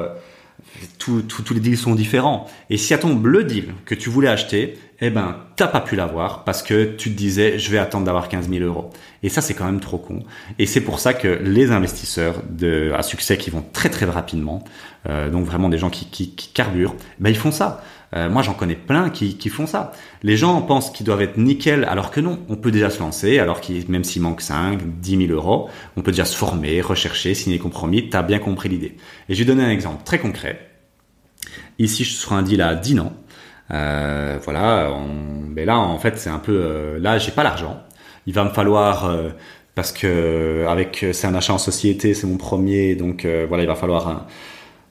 Tous 0.98 1.54
les 1.54 1.60
deals 1.60 1.78
sont 1.78 1.96
différents. 1.96 2.48
Et 2.70 2.78
si 2.78 2.94
à 2.94 2.98
tombe 2.98 3.26
le 3.26 3.44
deal 3.44 3.74
que 3.86 3.96
tu 3.96 4.10
voulais 4.10 4.28
acheter, 4.28 4.78
eh 5.02 5.10
ben, 5.10 5.38
t'as 5.56 5.68
pas 5.68 5.80
pu 5.80 5.96
l'avoir 5.96 6.44
parce 6.44 6.62
que 6.62 6.96
tu 6.96 7.12
te 7.12 7.18
disais, 7.18 7.58
je 7.58 7.72
vais 7.72 7.78
attendre 7.78 8.06
d'avoir 8.06 8.28
15 8.28 8.50
000 8.50 8.66
euros. 8.66 8.90
Et 9.24 9.30
ça, 9.30 9.42
c'est 9.42 9.54
quand 9.54 9.66
même 9.66 9.80
trop 9.80 9.98
con. 9.98 10.24
Et 10.58 10.66
c'est 10.66 10.82
pour 10.82 11.00
ça 11.00 11.14
que 11.14 11.28
les 11.28 11.72
investisseurs 11.72 12.42
de, 12.50 12.92
à 12.96 13.02
succès 13.02 13.38
qui 13.38 13.50
vont 13.50 13.64
très 13.74 13.90
très 13.90 14.06
rapidement, 14.06 14.64
euh, 15.08 15.30
donc 15.30 15.46
vraiment 15.46 15.70
des 15.70 15.78
gens 15.78 15.90
qui, 15.90 16.06
qui, 16.06 16.36
qui 16.36 16.52
carburent, 16.54 16.96
ben, 17.20 17.30
ils 17.30 17.38
font 17.38 17.52
ça. 17.52 17.84
Euh, 18.16 18.30
moi, 18.30 18.42
j'en 18.42 18.54
connais 18.54 18.76
plein 18.76 19.10
qui, 19.10 19.38
qui 19.38 19.50
font 19.50 19.68
ça. 19.68 19.92
Les 20.24 20.36
gens 20.36 20.62
pensent 20.62 20.90
qu'ils 20.90 21.06
doivent 21.06 21.22
être 21.22 21.38
nickel, 21.38 21.84
alors 21.86 22.12
que 22.12 22.20
non. 22.20 22.40
On 22.50 22.56
peut 22.56 22.72
déjà 22.72 22.90
se 22.90 23.00
lancer, 23.00 23.40
alors 23.40 23.62
qu'il, 23.62 23.90
même 23.90 24.04
s'il 24.04 24.22
manque 24.22 24.42
5, 24.42 24.80
10 25.00 25.28
000 25.28 25.32
euros, 25.32 25.70
on 25.96 26.02
peut 26.02 26.12
déjà 26.12 26.26
se 26.26 26.36
former, 26.36 26.82
rechercher, 26.82 27.34
signer 27.34 27.60
compromis. 27.60 28.10
T'as 28.10 28.24
bien 28.24 28.40
compris 28.40 28.70
l'idée. 28.70 28.98
Et 29.30 29.36
je 29.36 29.40
vais 29.40 29.46
donner 29.46 29.64
un 29.64 29.70
exemple 29.70 30.04
très 30.04 30.20
concret. 30.20 30.70
Ici, 31.78 32.04
je 32.04 32.10
suis 32.10 32.20
sur 32.20 32.34
un 32.34 32.42
deal 32.42 32.62
à 32.62 32.76
10 32.76 33.00
ans. 33.00 33.14
Euh, 33.72 34.40
voilà, 34.44 34.92
on, 34.92 35.40
mais 35.60 35.66
là, 35.66 35.78
en 35.78 36.00
fait, 36.00 36.18
c'est 36.18 36.30
un 36.30 36.40
peu, 36.40 36.54
euh, 36.54 37.00
là, 37.00 37.18
j'ai 37.18 37.32
pas 37.32 37.44
l'argent. 37.44 37.82
Il 38.26 38.34
va 38.34 38.44
me 38.44 38.50
falloir, 38.50 39.06
euh, 39.06 39.30
parce 39.76 39.92
que 39.92 40.66
avec, 40.68 41.06
c'est 41.14 41.28
un 41.28 41.36
achat 41.36 41.54
en 41.54 41.58
société, 41.58 42.14
c'est 42.14 42.28
mon 42.28 42.38
premier, 42.38 42.96
donc 42.96 43.26
euh, 43.26 43.46
voilà, 43.48 43.64
il 43.64 43.68
va 43.68 43.76
falloir 43.76 44.08
un, 44.08 44.26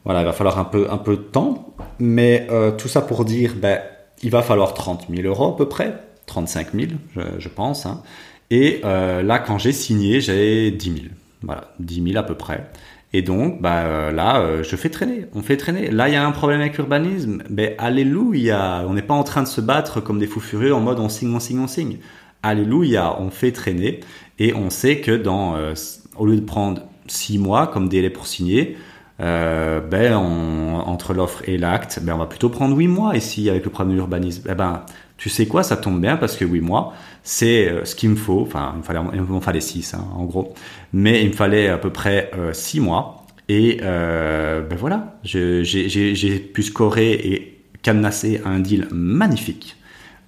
voilà, 0.05 0.23
il 0.23 0.27
va 0.27 0.33
falloir 0.33 0.59
un 0.59 0.65
peu, 0.65 0.87
un 0.91 0.99
peu 0.99 1.17
de 1.17 1.23
temps. 1.23 1.75
Mais 1.99 2.47
euh, 2.51 2.71
tout 2.71 2.89
ça 2.89 3.01
pour 3.01 3.25
dire, 3.25 3.55
ben, 3.57 3.81
il 4.23 4.31
va 4.31 4.43
falloir 4.43 4.75
30 4.75 5.07
000 5.11 5.27
euros 5.27 5.53
à 5.55 5.57
peu 5.57 5.69
près, 5.69 5.95
35 6.27 6.75
000, 6.75 6.87
je, 7.15 7.21
je 7.39 7.49
pense. 7.49 7.87
Hein. 7.87 8.03
Et 8.51 8.81
euh, 8.85 9.23
là, 9.23 9.39
quand 9.39 9.59
j'ai 9.59 9.73
signé, 9.73 10.21
j'ai 10.21 10.71
10 10.71 10.85
000. 10.93 10.99
Voilà, 11.43 11.73
10 11.81 12.03
000 12.13 12.19
à 12.19 12.23
peu 12.23 12.35
près. 12.35 12.67
Et 13.13 13.23
donc, 13.23 13.63
bah, 13.63 14.11
là, 14.13 14.41
euh, 14.41 14.63
je 14.63 14.77
fais 14.77 14.91
traîner. 14.91 15.27
On 15.35 15.43
fait 15.43 15.57
traîner. 15.57 15.91
Là, 15.91 16.09
il 16.09 16.13
y 16.13 16.17
a 16.17 16.27
un 16.27 16.33
problème 16.33 16.61
avec 16.61 16.77
l'urbanisme. 16.77 17.43
Mais 17.49 17.75
alléluia, 17.79 18.85
on 18.87 18.95
n'est 18.95 19.03
pas 19.03 19.15
en 19.15 19.25
train 19.25 19.43
de 19.43 19.49
se 19.49 19.61
battre 19.61 20.01
comme 20.01 20.19
des 20.19 20.27
fous 20.27 20.41
furieux 20.41 20.75
en 20.75 20.81
mode 20.81 21.01
on 21.01 21.09
signe, 21.09 21.35
on 21.35 21.41
signe, 21.41 21.61
on 21.61 21.67
signe. 21.67 21.99
Alléluia, 22.43 23.17
on 23.21 23.31
fait 23.31 23.53
traîner. 23.53 24.01
Et 24.39 24.55
on 24.55 24.71
sait 24.71 25.01
que 25.01 25.13
dans, 25.13 25.57
euh, 25.57 25.75
au 26.17 26.27
lieu 26.27 26.37
de 26.37 26.45
prendre 26.45 26.83
6 27.07 27.39
mois 27.39 27.67
comme 27.67 27.89
délai 27.89 28.11
pour 28.11 28.27
signer, 28.27 28.77
euh, 29.21 29.81
ben 29.81 30.17
on, 30.17 30.77
entre 30.77 31.13
l'offre 31.13 31.43
et 31.49 31.59
l'acte, 31.59 32.01
ben 32.03 32.15
on 32.15 32.19
va 32.19 32.27
plutôt 32.27 32.49
prendre 32.49 32.77
8 32.77 32.89
mois 32.89 33.17
ici 33.17 33.51
avec 33.51 33.65
le 33.65 33.71
problème 33.71 33.93
de 33.93 33.97
l'urbanisme. 33.97 34.49
Eh 34.51 34.55
ben, 34.55 34.85
tu 35.17 35.29
sais 35.29 35.47
quoi, 35.47 35.63
ça 35.63 35.77
tombe 35.77 36.01
bien 36.01 36.17
parce 36.17 36.37
que 36.37 36.45
8 36.45 36.61
mois, 36.61 36.93
c'est 37.25 37.69
euh, 37.69 37.85
ce 37.85 37.95
qu'il 37.95 38.11
me 38.11 38.17
faut. 38.17 38.43
Enfin, 38.43 38.73
il 38.75 38.79
me 38.79 38.83
fallait, 38.83 39.01
il 39.15 39.21
me 39.23 39.41
fallait 39.41 39.61
6 39.61 39.95
hein, 39.95 40.05
en 40.15 40.25
gros, 40.25 40.55
mais 40.93 41.23
il 41.23 41.31
me 41.31 41.35
fallait 41.35 41.69
à 41.69 41.79
peu 41.79 41.91
près 41.91 42.31
euh, 42.37 42.53
6 42.53 42.81
mois. 42.81 43.25
Et 43.49 43.81
euh, 43.83 44.61
ben 44.61 44.77
voilà, 44.77 45.19
j'ai 45.25 46.39
pu 46.39 46.63
scorer 46.63 47.13
et 47.13 47.65
cadenasser 47.83 48.43
un 48.45 48.61
deal 48.61 48.89
magnifique 48.91 49.79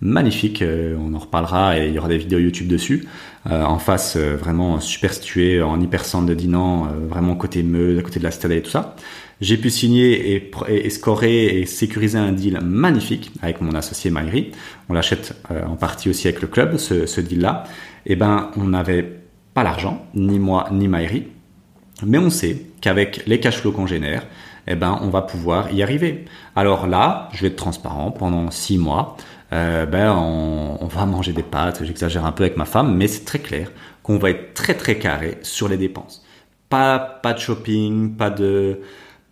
magnifique. 0.00 0.62
Euh, 0.62 0.96
on 0.98 1.14
en 1.14 1.18
reparlera 1.18 1.78
et 1.78 1.88
il 1.88 1.94
y 1.94 1.98
aura 1.98 2.08
des 2.08 2.18
vidéos 2.18 2.38
YouTube 2.38 2.68
dessus. 2.68 3.06
Euh, 3.48 3.64
en 3.64 3.78
face, 3.78 4.16
euh, 4.16 4.36
vraiment 4.36 4.80
super 4.80 5.14
situé, 5.14 5.62
en 5.62 5.80
hyper 5.80 6.04
centre 6.04 6.26
de 6.26 6.34
Dinan, 6.34 6.88
vraiment 7.08 7.36
côté 7.36 7.62
Meuse, 7.62 7.98
à 7.98 8.02
côté 8.02 8.18
de 8.18 8.24
la 8.24 8.30
Stade 8.30 8.52
et 8.52 8.62
tout 8.62 8.70
ça. 8.70 8.96
J'ai 9.40 9.56
pu 9.56 9.70
signer 9.70 10.34
et, 10.34 10.50
et, 10.68 10.90
scorer 10.90 11.60
et 11.60 11.64
sécuriser 11.64 12.18
un 12.18 12.32
deal 12.32 12.58
magnifique 12.62 13.32
avec 13.40 13.62
mon 13.62 13.74
associé 13.74 14.10
Maïri. 14.10 14.52
On 14.90 14.92
l'achète 14.92 15.34
en 15.66 15.76
partie 15.76 16.10
aussi 16.10 16.28
avec 16.28 16.42
le 16.42 16.48
club, 16.48 16.76
ce, 16.76 17.20
deal-là. 17.22 17.64
Et 18.04 18.16
ben, 18.16 18.50
on 18.58 18.64
n'avait 18.64 19.22
pas 19.54 19.62
l'argent, 19.62 20.04
ni 20.14 20.38
moi, 20.38 20.68
ni 20.72 20.88
Maïri. 20.88 21.28
Mais 22.04 22.18
on 22.18 22.28
sait 22.28 22.66
qu'avec 22.82 23.26
les 23.26 23.40
cash 23.40 23.58
flows 23.58 23.72
qu'on 23.72 23.86
génère, 23.86 24.26
eh 24.66 24.74
ben, 24.74 24.98
on 25.02 25.08
va 25.08 25.22
pouvoir 25.22 25.72
y 25.72 25.82
arriver. 25.82 26.24
Alors 26.56 26.86
là, 26.86 27.28
je 27.32 27.42
vais 27.42 27.48
être 27.48 27.56
transparent, 27.56 28.10
pendant 28.10 28.50
six 28.50 28.78
mois, 28.78 29.16
euh, 29.52 29.86
ben 29.86 30.12
on, 30.12 30.78
on, 30.80 30.86
va 30.86 31.06
manger 31.06 31.32
des 31.32 31.42
pâtes, 31.42 31.84
j'exagère 31.84 32.24
un 32.24 32.32
peu 32.32 32.44
avec 32.44 32.56
ma 32.56 32.64
femme, 32.64 32.96
mais 32.96 33.08
c'est 33.08 33.24
très 33.24 33.40
clair 33.40 33.72
qu'on 34.02 34.18
va 34.18 34.30
être 34.30 34.54
très 34.54 34.74
très 34.74 34.98
carré 34.98 35.38
sur 35.42 35.68
les 35.68 35.76
dépenses. 35.76 36.24
Pas 36.68 36.98
pas 36.98 37.32
de 37.32 37.38
shopping, 37.40 38.16
pas 38.16 38.30
de 38.30 38.80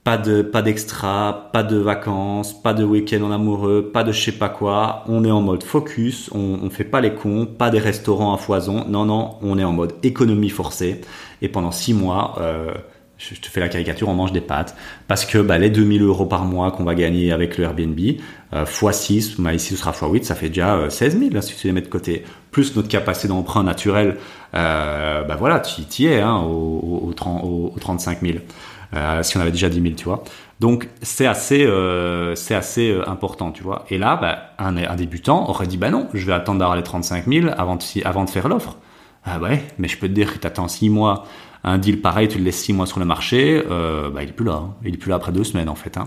pas 0.02 0.18
de 0.18 0.42
pas 0.42 0.62
d'extra, 0.62 1.50
pas 1.52 1.62
de 1.62 1.76
vacances, 1.76 2.52
pas 2.52 2.74
de 2.74 2.82
week-end 2.82 3.22
en 3.22 3.30
amoureux, 3.30 3.90
pas 3.92 4.04
de 4.04 4.12
je 4.12 4.20
sais 4.20 4.32
pas 4.32 4.48
quoi. 4.48 5.04
On 5.06 5.24
est 5.24 5.30
en 5.30 5.42
mode 5.42 5.62
focus, 5.62 6.30
on, 6.34 6.58
on 6.62 6.70
fait 6.70 6.84
pas 6.84 7.00
les 7.00 7.14
cons, 7.14 7.46
pas 7.46 7.70
des 7.70 7.78
restaurants 7.78 8.34
à 8.34 8.38
foison. 8.38 8.86
Non 8.88 9.04
non, 9.04 9.36
on 9.42 9.58
est 9.58 9.64
en 9.64 9.72
mode 9.72 9.94
économie 10.02 10.50
forcée. 10.50 11.02
Et 11.42 11.48
pendant 11.48 11.70
six 11.70 11.94
mois, 11.94 12.36
euh, 12.40 12.72
je 13.18 13.34
te 13.40 13.48
fais 13.48 13.60
la 13.60 13.68
caricature, 13.68 14.08
on 14.08 14.14
mange 14.14 14.32
des 14.32 14.40
pâtes, 14.40 14.76
parce 15.08 15.26
que 15.26 15.38
bah, 15.38 15.58
les 15.58 15.70
2000 15.70 16.02
euros 16.02 16.26
par 16.26 16.44
mois 16.44 16.70
qu'on 16.70 16.84
va 16.84 16.94
gagner 16.94 17.32
avec 17.32 17.58
le 17.58 17.64
Airbnb, 17.64 17.98
euh, 18.54 18.64
x6, 18.64 19.40
bah, 19.40 19.52
ici 19.52 19.74
ce 19.74 19.76
sera 19.76 19.90
x8, 19.90 20.22
ça 20.22 20.34
fait 20.34 20.48
déjà 20.48 20.76
euh, 20.76 20.90
16 20.90 21.18
000 21.18 21.30
là, 21.32 21.42
si 21.42 21.56
tu 21.56 21.66
les 21.66 21.72
mets 21.72 21.80
de 21.80 21.88
côté, 21.88 22.24
plus 22.50 22.76
notre 22.76 22.88
capacité 22.88 23.28
d'emprunt 23.28 23.64
naturel, 23.64 24.16
euh, 24.54 25.24
bah 25.24 25.36
voilà, 25.36 25.60
tu 25.60 25.82
y 25.82 26.06
es 26.06 26.20
hein, 26.20 26.36
au, 26.36 27.02
au, 27.08 27.12
30, 27.12 27.44
au, 27.44 27.74
35 27.78 28.20
000, 28.22 28.38
euh, 28.94 29.22
si 29.22 29.36
on 29.36 29.40
avait 29.40 29.50
déjà 29.50 29.68
10 29.68 29.82
000, 29.82 29.94
tu 29.94 30.04
vois. 30.04 30.22
Donc 30.60 30.88
c'est 31.02 31.26
assez, 31.26 31.64
euh, 31.64 32.34
c'est 32.34 32.54
assez 32.54 32.90
euh, 32.90 33.08
important, 33.08 33.52
tu 33.52 33.62
vois. 33.62 33.84
Et 33.90 33.98
là, 33.98 34.16
bah, 34.16 34.54
un, 34.58 34.76
un, 34.76 34.96
débutant 34.96 35.48
aurait 35.48 35.66
dit, 35.66 35.76
bah 35.76 35.90
non, 35.90 36.08
je 36.14 36.24
vais 36.26 36.32
attendre 36.32 36.58
d'avoir 36.58 36.76
les 36.76 36.82
35 36.82 37.26
000 37.26 37.48
avant 37.56 37.76
de, 37.76 37.82
avant 38.04 38.24
de 38.24 38.30
faire 38.30 38.48
l'offre. 38.48 38.76
Ah 39.24 39.38
ouais, 39.38 39.64
mais 39.78 39.88
je 39.88 39.98
peux 39.98 40.08
te 40.08 40.12
dire 40.12 40.32
que 40.32 40.38
tu 40.38 40.46
attends 40.46 40.68
6 40.68 40.88
mois 40.90 41.24
un 41.64 41.78
deal 41.78 42.00
pareil, 42.00 42.28
tu 42.28 42.38
le 42.38 42.44
laisses 42.44 42.62
six 42.62 42.72
mois 42.72 42.86
sur 42.86 43.00
le 43.00 43.04
marché, 43.04 43.62
euh, 43.70 44.10
bah, 44.10 44.22
il 44.22 44.30
est 44.30 44.32
plus 44.32 44.44
là. 44.44 44.54
Hein. 44.54 44.74
Il 44.84 44.94
est 44.94 44.98
plus 44.98 45.10
là 45.10 45.16
après 45.16 45.32
deux 45.32 45.44
semaines 45.44 45.68
en 45.68 45.74
fait. 45.74 45.96
Hein. 45.96 46.04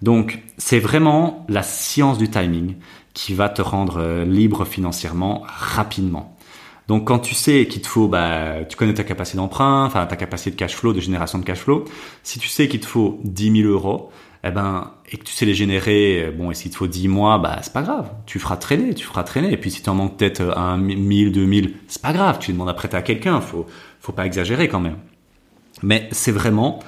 Donc 0.00 0.40
c'est 0.58 0.78
vraiment 0.78 1.46
la 1.48 1.62
science 1.62 2.18
du 2.18 2.28
timing 2.28 2.76
qui 3.14 3.34
va 3.34 3.48
te 3.48 3.62
rendre 3.62 3.98
euh, 3.98 4.24
libre 4.24 4.64
financièrement 4.64 5.44
rapidement. 5.46 6.36
Donc 6.88 7.06
quand 7.06 7.20
tu 7.20 7.34
sais 7.34 7.66
qu'il 7.66 7.82
te 7.82 7.86
faut, 7.86 8.08
bah, 8.08 8.64
tu 8.68 8.76
connais 8.76 8.94
ta 8.94 9.04
capacité 9.04 9.38
d'emprunt, 9.38 9.84
enfin 9.84 10.04
ta 10.06 10.16
capacité 10.16 10.50
de 10.50 10.56
cash 10.56 10.74
flow, 10.74 10.92
de 10.92 11.00
génération 11.00 11.38
de 11.38 11.44
cash 11.44 11.60
flow. 11.60 11.84
Si 12.22 12.38
tu 12.38 12.48
sais 12.48 12.68
qu'il 12.68 12.80
te 12.80 12.86
faut 12.86 13.20
10 13.24 13.62
000 13.62 13.68
euros, 13.68 14.10
eh 14.44 14.50
ben, 14.50 14.92
et 15.10 15.18
que 15.18 15.24
tu 15.24 15.32
sais 15.32 15.46
les 15.46 15.54
générer, 15.54 16.24
euh, 16.24 16.32
bon, 16.32 16.50
et 16.50 16.54
s'il 16.54 16.70
te 16.70 16.76
faut 16.76 16.88
10 16.88 17.08
mois, 17.08 17.38
bah, 17.38 17.58
c'est 17.62 17.72
pas 17.72 17.82
grave. 17.82 18.10
Tu 18.26 18.38
feras 18.40 18.56
traîner, 18.56 18.92
tu 18.94 19.04
feras 19.04 19.22
traîner. 19.22 19.52
Et 19.52 19.56
puis 19.56 19.70
si 19.70 19.82
tu 19.82 19.88
en 19.88 19.94
manques 19.94 20.18
peut-être 20.18 20.56
un 20.56 20.78
1000, 20.78 21.30
2000, 21.32 21.74
c'est 21.86 22.02
pas 22.02 22.12
grave. 22.12 22.38
Tu 22.40 22.52
demandes 22.52 22.68
à 22.68 22.74
prêter 22.74 22.96
à 22.96 23.02
quelqu'un. 23.02 23.40
Faut, 23.40 23.66
faut 24.00 24.12
pas 24.12 24.26
exagérer 24.26 24.68
quand 24.68 24.80
même. 24.80 24.96
Mais 25.82 26.08
c'est 26.10 26.32
vraiment 26.32 26.80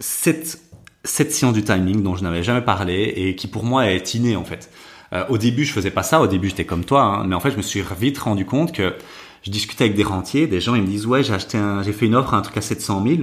cette, 0.00 0.60
cette 1.04 1.32
science 1.32 1.52
du 1.52 1.62
timing 1.62 2.02
dont 2.02 2.16
je 2.16 2.24
n'avais 2.24 2.42
jamais 2.42 2.62
parlé 2.62 3.12
et 3.16 3.36
qui 3.36 3.46
pour 3.46 3.64
moi 3.64 3.86
est 3.86 4.14
innée 4.14 4.36
en 4.36 4.44
fait. 4.44 4.70
Euh, 5.12 5.24
au 5.28 5.38
début, 5.38 5.64
je 5.64 5.72
faisais 5.72 5.90
pas 5.90 6.02
ça. 6.02 6.20
Au 6.20 6.26
début, 6.26 6.48
j'étais 6.48 6.66
comme 6.66 6.84
toi, 6.84 7.02
hein, 7.02 7.24
mais 7.26 7.34
en 7.34 7.40
fait, 7.40 7.52
je 7.52 7.56
me 7.56 7.62
suis 7.62 7.82
vite 7.98 8.18
rendu 8.18 8.44
compte 8.44 8.72
que 8.72 8.94
je 9.42 9.50
discutais 9.50 9.84
avec 9.84 9.96
des 9.96 10.02
rentiers, 10.02 10.46
des 10.48 10.60
gens, 10.60 10.74
ils 10.74 10.82
me 10.82 10.86
disent 10.86 11.06
ouais, 11.06 11.22
j'ai 11.22 11.32
acheté 11.32 11.58
j'ai 11.82 11.92
fait 11.92 12.06
une 12.06 12.16
offre, 12.16 12.34
un 12.34 12.42
truc 12.42 12.56
à 12.56 12.60
700 12.60 13.04
000. 13.06 13.22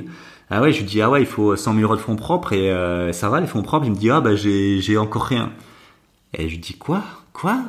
Ah 0.49 0.61
ouais, 0.61 0.71
je 0.71 0.79
lui 0.79 0.85
dis 0.85 1.01
ah 1.01 1.09
ouais, 1.09 1.21
il 1.21 1.25
faut 1.25 1.55
100 1.55 1.73
000 1.73 1.83
euros 1.83 1.95
de 1.95 2.01
fonds 2.01 2.15
propres 2.15 2.53
et 2.53 2.71
euh, 2.71 3.11
ça 3.11 3.29
va 3.29 3.39
les 3.41 3.47
fonds 3.47 3.63
propres? 3.63 3.85
Il 3.85 3.91
me 3.91 3.95
dit 3.97 4.09
ah 4.11 4.21
bah 4.21 4.35
j'ai 4.35 4.79
j'ai 4.79 4.97
encore 4.97 5.23
rien. 5.25 5.51
Et 6.33 6.49
je 6.49 6.57
dis 6.57 6.73
quoi? 6.73 7.03
Quoi? 7.33 7.65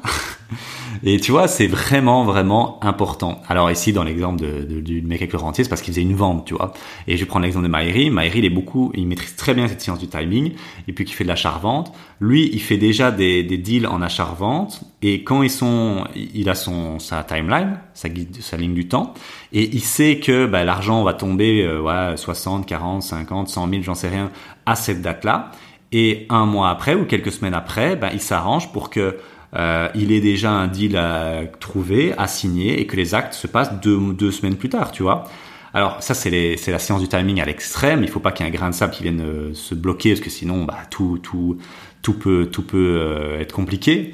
Et 1.05 1.19
tu 1.19 1.33
vois, 1.33 1.49
c'est 1.49 1.67
vraiment, 1.67 2.25
vraiment 2.25 2.79
important. 2.83 3.43
Alors 3.49 3.71
ici, 3.71 3.93
dans 3.93 4.05
l'exemple 4.05 4.41
de, 4.41 4.81
du 4.81 5.03
mec 5.03 5.21
avec 5.21 5.33
le 5.33 5.39
rentier, 5.39 5.65
c'est 5.65 5.71
parce 5.71 5.83
qu'il 5.83 5.93
faisait 5.93 6.03
une 6.03 6.15
vente, 6.15 6.45
tu 6.47 6.55
vois. 6.55 6.73
Et 7.09 7.17
je 7.17 7.25
prendre 7.25 7.45
l'exemple 7.45 7.67
de 7.67 7.71
Maïri. 7.71 8.11
Maïri, 8.11 8.39
il 8.39 8.45
est 8.45 8.51
beaucoup, 8.51 8.93
il 8.95 9.07
maîtrise 9.09 9.35
très 9.35 9.55
bien 9.55 9.67
cette 9.67 9.81
science 9.81 9.99
du 9.99 10.07
timing. 10.07 10.53
Et 10.87 10.93
puis, 10.93 11.05
qu'il 11.05 11.15
fait 11.15 11.25
de 11.25 11.29
l'achat-revente. 11.29 11.93
Lui, 12.21 12.49
il 12.53 12.61
fait 12.61 12.77
déjà 12.77 13.11
des, 13.11 13.43
des 13.43 13.59
deals 13.59 13.89
en 13.89 14.03
achat-revente. 14.03 14.83
Et 15.03 15.25
quand 15.25 15.43
ils 15.43 15.51
sont, 15.51 16.05
il 16.15 16.49
a 16.49 16.55
son, 16.55 17.01
sa 17.01 17.25
timeline, 17.25 17.81
sa, 17.93 18.09
sa 18.41 18.57
ligne 18.57 18.75
du 18.75 18.87
temps. 18.87 19.15
Et 19.53 19.69
il 19.75 19.83
sait 19.83 20.21
que 20.21 20.47
bah, 20.47 20.65
l'argent 20.65 21.03
va 21.03 21.13
tomber, 21.15 21.63
euh, 21.63 21.81
ouais, 21.81 22.17
60, 22.17 22.67
40, 22.67 23.03
50, 23.03 23.49
100 23.49 23.69
000, 23.69 23.83
j'en 23.83 23.95
sais 23.95 24.09
rien, 24.09 24.31
à 24.65 24.77
cette 24.77 25.03
date-là. 25.03 25.51
Et 25.93 26.27
un 26.31 26.47
mois 26.47 26.71
après 26.71 26.95
ou 26.95 27.05
quelques 27.05 27.33
semaines 27.33 27.55
après, 27.55 27.97
ben, 27.97 28.11
il 28.13 28.21
s'arrange 28.21 28.73
pour 28.73 28.91
que 28.91 29.17
euh, 29.55 29.89
il 29.95 30.13
est 30.13 30.21
déjà 30.21 30.51
un 30.51 30.67
deal 30.67 30.97
à 30.97 31.43
trouver, 31.61 32.13
à 32.19 32.27
signer, 32.27 32.81
et 32.81 32.87
que 32.87 32.97
les 32.97 33.15
actes 33.15 33.35
se 33.35 33.47
passent 33.47 33.81
deux, 33.81 33.99
deux 34.13 34.31
semaines 34.31 34.57
plus 34.57 34.69
tard, 34.69 34.91
tu 34.91 35.03
vois. 35.03 35.25
Alors 35.73 36.03
ça, 36.03 36.15
c'est 36.15 36.57
la 36.67 36.79
science 36.79 37.01
du 37.01 37.09
timing 37.09 37.41
à 37.41 37.45
l'extrême. 37.45 38.03
Il 38.03 38.09
faut 38.09 38.21
pas 38.21 38.33
qu'il 38.33 38.47
y 38.47 38.49
ait 38.49 38.53
un 38.53 38.55
grain 38.55 38.71
de 38.71 38.75
sable 38.75 38.93
qui 38.93 39.03
vienne 39.03 39.21
euh, 39.21 39.55
se 39.55 39.75
bloquer, 39.75 40.11
parce 40.11 40.21
que 40.21 40.31
sinon, 40.31 40.65
bah, 40.65 40.79
tout, 40.91 41.19
tout, 41.23 41.59
tout 42.03 42.15
peut, 42.15 42.49
tout 42.51 42.63
peut 42.63 42.99
euh, 43.01 43.41
être 43.41 43.53
compliqué. 43.53 44.13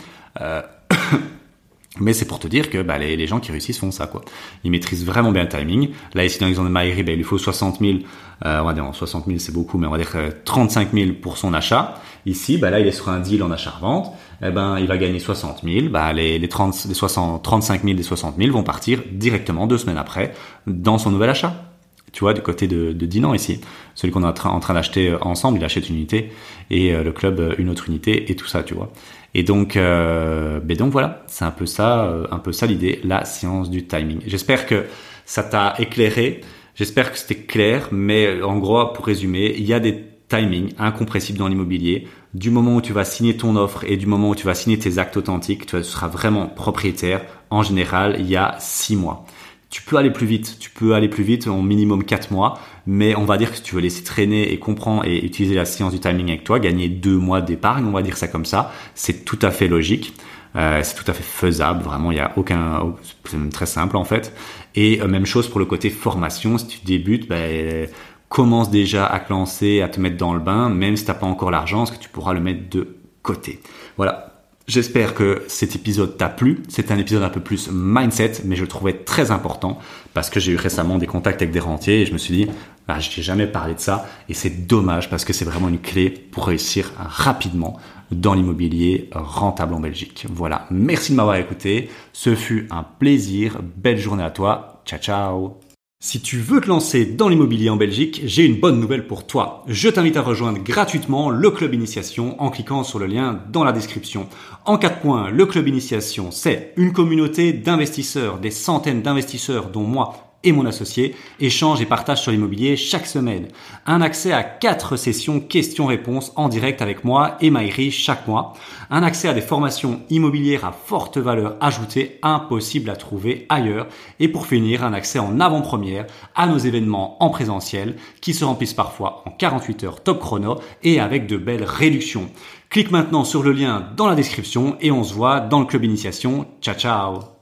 Euh, 1.96 2.00
mais 2.00 2.12
c'est 2.12 2.26
pour 2.26 2.38
te 2.38 2.49
dire 2.49 2.70
que 2.70 2.82
bah, 2.82 2.99
les, 2.99 3.16
les, 3.16 3.26
gens 3.26 3.40
qui 3.40 3.50
réussissent 3.52 3.78
font 3.78 3.90
ça, 3.90 4.06
quoi. 4.06 4.22
Ils 4.64 4.70
maîtrisent 4.70 5.04
vraiment 5.04 5.32
bien 5.32 5.42
le 5.42 5.49
timing. 5.49 5.90
Là, 6.14 6.25
ici, 6.25 6.38
dans 6.38 6.46
l'exemple 6.46 6.68
de 6.68 6.72
Maïri, 6.72 7.02
bah, 7.02 7.12
il 7.12 7.18
lui 7.18 7.25
faut 7.25 7.38
60 7.38 7.80
000. 7.80 7.99
Euh, 8.44 8.61
on 8.61 8.64
va 8.64 8.72
dire 8.72 8.88
60 8.92 9.26
000, 9.26 9.38
c'est 9.38 9.52
beaucoup, 9.52 9.78
mais 9.78 9.87
on 9.87 9.90
va 9.90 9.99
dire 9.99 10.16
35 10.44 10.92
000 10.92 11.12
pour 11.20 11.37
son 11.37 11.54
achat. 11.54 11.94
Ici, 12.26 12.58
bah, 12.58 12.70
là, 12.70 12.80
il 12.80 12.87
est 12.87 12.92
sur 12.92 13.08
un 13.08 13.20
deal 13.20 13.42
en 13.42 13.50
achat-revente 13.50 14.12
eh 14.44 14.50
ben, 14.50 14.78
il 14.78 14.87
va 14.87 14.96
gagner 14.96 15.20
60 15.20 15.62
000. 15.62 15.88
Bah, 15.88 16.12
les, 16.12 16.38
les, 16.38 16.49
30, 16.49 16.87
les 16.88 16.94
60, 16.94 17.42
35 17.42 17.84
000 17.84 17.94
des 17.94 18.02
60 18.02 18.37
000 18.38 18.50
vont 18.52 18.64
partir 18.64 19.00
directement 19.12 19.66
deux 19.66 19.78
semaines 19.78 19.99
après 19.99 20.34
dans 20.66 20.99
son 20.99 21.11
nouvel 21.11 21.30
achat. 21.30 21.71
Tu 22.12 22.21
vois, 22.21 22.35
du 22.35 22.42
côté 22.42 22.66
de, 22.66 22.92
de 22.92 23.07
Dinan 23.07 23.35
ici, 23.35 23.61
celui 23.95 24.12
qu'on 24.12 24.23
est 24.23 24.26
en 24.26 24.61
train, 24.61 24.75
d'acheter 24.75 25.16
ensemble, 25.21 25.59
il 25.59 25.64
achète 25.64 25.88
une 25.88 25.97
unité 25.97 26.31
et 26.71 26.92
le 26.92 27.12
club 27.12 27.54
une 27.59 27.71
autre 27.71 27.88
unité 27.88 28.31
et 28.31 28.37
tout 28.37 28.47
ça, 28.47 28.62
tu 28.62 28.75
vois. 28.75 28.92
Et 29.35 29.42
donc, 29.42 29.76
euh, 29.76 30.61
ben 30.61 30.76
donc 30.76 30.92
voilà, 30.92 31.25
c'est 31.26 31.45
un 31.45 31.50
peu 31.50 31.64
ça, 31.64 32.14
un 32.31 32.38
peu 32.38 32.52
ça 32.52 32.66
l'idée, 32.66 33.00
la 33.02 33.25
science 33.25 33.71
du 33.71 33.87
timing. 33.87 34.21
J'espère 34.26 34.66
que 34.66 34.85
ça 35.25 35.42
t'a 35.42 35.75
éclairé. 35.78 36.42
J'espère 36.75 37.12
que 37.12 37.19
c'était 37.19 37.37
clair, 37.37 37.88
mais 37.92 38.42
en 38.42 38.59
gros, 38.59 38.87
pour 38.92 39.07
résumer, 39.07 39.54
il 39.57 39.64
y 39.64 39.75
a 39.75 39.81
des 39.81 40.04
timings 40.28 40.73
incompressibles 40.78 41.38
dans 41.38 41.49
l'immobilier. 41.49 42.09
Du 42.33 42.50
moment 42.50 42.76
où 42.76 42.81
tu 42.81 42.95
vas 42.95 43.04
signer 43.04 43.37
ton 43.37 43.57
offre 43.57 43.85
et 43.85 43.99
du 43.99 44.07
moment 44.07 44.31
où 44.31 44.35
tu 44.35 44.47
vas 44.47 44.54
signer 44.54 44.78
tes 44.78 44.99
actes 44.99 45.19
authentiques, 45.19 45.66
tu 45.66 45.83
seras 45.85 46.09
vraiment 46.09 46.47
propriétaire. 46.47 47.23
En 47.50 47.62
général, 47.62 48.16
il 48.19 48.28
y 48.28 48.37
a 48.37 48.57
six 48.59 48.97
mois. 48.97 49.26
Tu 49.72 49.80
peux 49.80 49.96
aller 49.96 50.10
plus 50.10 50.26
vite, 50.26 50.58
tu 50.60 50.68
peux 50.68 50.94
aller 50.94 51.08
plus 51.08 51.24
vite 51.24 51.48
en 51.48 51.62
minimum 51.62 52.04
quatre 52.04 52.30
mois, 52.30 52.58
mais 52.86 53.16
on 53.16 53.24
va 53.24 53.38
dire 53.38 53.50
que 53.50 53.56
si 53.56 53.62
tu 53.62 53.74
veux 53.74 53.80
laisser 53.80 54.04
traîner 54.04 54.52
et 54.52 54.58
comprendre 54.58 55.06
et 55.06 55.24
utiliser 55.24 55.54
la 55.54 55.64
science 55.64 55.94
du 55.94 55.98
timing 55.98 56.28
avec 56.28 56.44
toi, 56.44 56.60
gagner 56.60 56.90
deux 56.90 57.16
mois 57.16 57.40
d'épargne, 57.40 57.86
on 57.86 57.90
va 57.90 58.02
dire 58.02 58.18
ça 58.18 58.28
comme 58.28 58.44
ça, 58.44 58.70
c'est 58.94 59.24
tout 59.24 59.38
à 59.40 59.50
fait 59.50 59.68
logique. 59.68 60.12
Euh, 60.56 60.80
c'est 60.82 60.94
tout 60.94 61.10
à 61.10 61.14
fait 61.14 61.22
faisable, 61.22 61.82
vraiment, 61.82 62.12
il 62.12 62.18
y 62.18 62.20
a 62.20 62.32
aucun, 62.36 62.94
c'est 63.24 63.48
très 63.48 63.64
simple 63.64 63.96
en 63.96 64.04
fait. 64.04 64.34
Et 64.74 65.00
euh, 65.00 65.08
même 65.08 65.24
chose 65.24 65.48
pour 65.48 65.58
le 65.58 65.64
côté 65.64 65.88
formation, 65.88 66.58
si 66.58 66.66
tu 66.66 66.84
débutes, 66.84 67.26
ben, 67.26 67.88
commence 68.28 68.70
déjà 68.70 69.06
à 69.06 69.20
te 69.20 69.32
lancer, 69.32 69.80
à 69.80 69.88
te 69.88 69.98
mettre 69.98 70.18
dans 70.18 70.34
le 70.34 70.40
bain, 70.40 70.68
même 70.68 70.98
si 70.98 71.06
t'as 71.06 71.14
pas 71.14 71.26
encore 71.26 71.50
l'argent, 71.50 71.78
parce 71.78 71.92
que 71.92 72.02
tu 72.02 72.10
pourras 72.10 72.34
le 72.34 72.40
mettre 72.40 72.68
de 72.68 72.98
côté. 73.22 73.60
Voilà. 73.96 74.31
J'espère 74.69 75.14
que 75.14 75.42
cet 75.49 75.75
épisode 75.75 76.16
t'a 76.16 76.28
plu. 76.28 76.62
C'est 76.69 76.90
un 76.92 76.99
épisode 76.99 77.23
un 77.23 77.28
peu 77.31 77.40
plus 77.40 77.69
mindset, 77.73 78.42
mais 78.45 78.57
je 78.57 78.62
le 78.62 78.69
trouvais 78.69 78.92
très 78.92 79.31
important 79.31 79.78
parce 80.14 80.31
que 80.31 80.38
j'ai 80.38 80.52
eu 80.52 80.57
récemment 80.57 80.99
des 80.99 81.07
contacts 81.07 81.42
avec 81.42 81.52
des 81.52 81.61
rentiers 81.61 82.02
et 82.02 82.07
je 82.07 82.12
me 82.12 82.19
suis 82.19 82.35
dit, 82.35 82.47
ah, 82.88 83.00
je 83.00 83.16
n'ai 83.16 83.23
jamais 83.23 83.47
parlé 83.47 83.75
de 83.75 83.81
ça 83.81 84.07
et 84.28 84.35
c'est 84.35 84.66
dommage 84.66 85.09
parce 85.11 85.25
que 85.25 85.33
c'est 85.33 85.45
vraiment 85.45 85.69
une 85.69 85.81
clé 85.81 86.11
pour 86.11 86.47
réussir 86.47 86.92
rapidement 86.99 87.78
dans 88.11 88.35
l'immobilier 88.35 89.09
rentable 89.12 89.75
en 89.75 89.81
Belgique. 89.81 90.26
Voilà, 90.31 90.66
merci 90.71 91.12
de 91.12 91.16
m'avoir 91.16 91.37
écouté. 91.37 91.90
Ce 92.12 92.35
fut 92.35 92.69
un 92.71 92.85
plaisir. 92.85 93.61
Belle 93.76 93.99
journée 93.99 94.25
à 94.25 94.31
toi. 94.31 94.83
Ciao, 94.85 95.00
ciao. 95.00 95.71
Si 96.04 96.21
tu 96.21 96.40
veux 96.40 96.61
te 96.61 96.66
lancer 96.66 97.06
dans 97.06 97.28
l'immobilier 97.28 97.71
en 97.71 97.76
Belgique, 97.76 98.23
j'ai 98.25 98.44
une 98.44 98.59
bonne 98.59 98.80
nouvelle 98.80 99.06
pour 99.06 99.25
toi. 99.25 99.62
Je 99.68 99.88
t'invite 99.88 100.16
à 100.16 100.23
rejoindre 100.23 100.59
gratuitement 100.59 101.30
le 101.30 101.49
club 101.52 101.75
initiation 101.75 102.42
en 102.42 102.50
cliquant 102.50 102.82
sur 102.82 102.99
le 102.99 103.06
lien 103.06 103.40
dans 103.52 103.62
la 103.62 103.71
description. 103.71 104.28
En 104.64 104.78
quatre 104.78 104.99
points, 104.99 105.30
le 105.30 105.47
club 105.47 105.68
initiation, 105.68 106.32
c'est 106.32 106.73
une 106.76 106.92
communauté 106.92 107.52
d'investisseurs, 107.52 108.40
des 108.40 108.50
centaines 108.50 109.02
d'investisseurs 109.02 109.71
dont 109.71 109.85
moi 109.85 110.31
et 110.44 110.52
mon 110.52 110.66
associé 110.66 111.14
échange 111.40 111.80
et 111.80 111.87
partage 111.87 112.22
sur 112.22 112.32
l'immobilier 112.32 112.76
chaque 112.76 113.06
semaine. 113.06 113.49
Un 113.87 114.00
accès 114.00 114.32
à 114.32 114.42
quatre 114.42 114.96
sessions 114.96 115.40
questions-réponses 115.40 116.32
en 116.37 116.49
direct 116.49 116.82
avec 116.82 117.04
moi 117.04 117.37
et 117.40 117.50
Maïri 117.50 117.90
chaque 117.90 118.26
mois. 118.26 118.54
Un 118.90 119.02
accès 119.02 119.28
à 119.28 119.34
des 119.34 119.40
formations 119.40 120.00
immobilières 120.11 120.64
à 120.64 120.72
forte 120.72 121.18
valeur 121.18 121.56
ajoutée 121.61 122.18
impossible 122.22 122.90
à 122.90 122.96
trouver 122.96 123.46
ailleurs. 123.49 123.87
Et 124.20 124.28
pour 124.28 124.46
finir, 124.46 124.84
un 124.84 124.92
accès 124.92 125.18
en 125.18 125.40
avant-première 125.40 126.06
à 126.34 126.46
nos 126.46 126.58
événements 126.58 127.22
en 127.22 127.30
présentiel 127.30 127.96
qui 128.20 128.34
se 128.34 128.44
remplissent 128.44 128.75
parfois 128.75 129.22
en 129.26 129.30
48 129.30 129.84
heures 129.84 130.02
top 130.02 130.20
chrono 130.20 130.61
et 130.82 131.00
avec 131.00 131.26
de 131.26 131.37
belles 131.37 131.64
réductions. 131.64 132.30
Clique 132.70 132.90
maintenant 132.90 133.25
sur 133.25 133.42
le 133.42 133.52
lien 133.52 133.87
dans 133.96 134.06
la 134.06 134.14
description 134.14 134.76
et 134.80 134.90
on 134.90 135.04
se 135.04 135.14
voit 135.14 135.40
dans 135.40 135.61
le 135.61 135.66
club 135.66 135.84
initiation. 135.84 136.46
Ciao 136.62 136.75
ciao 136.75 137.41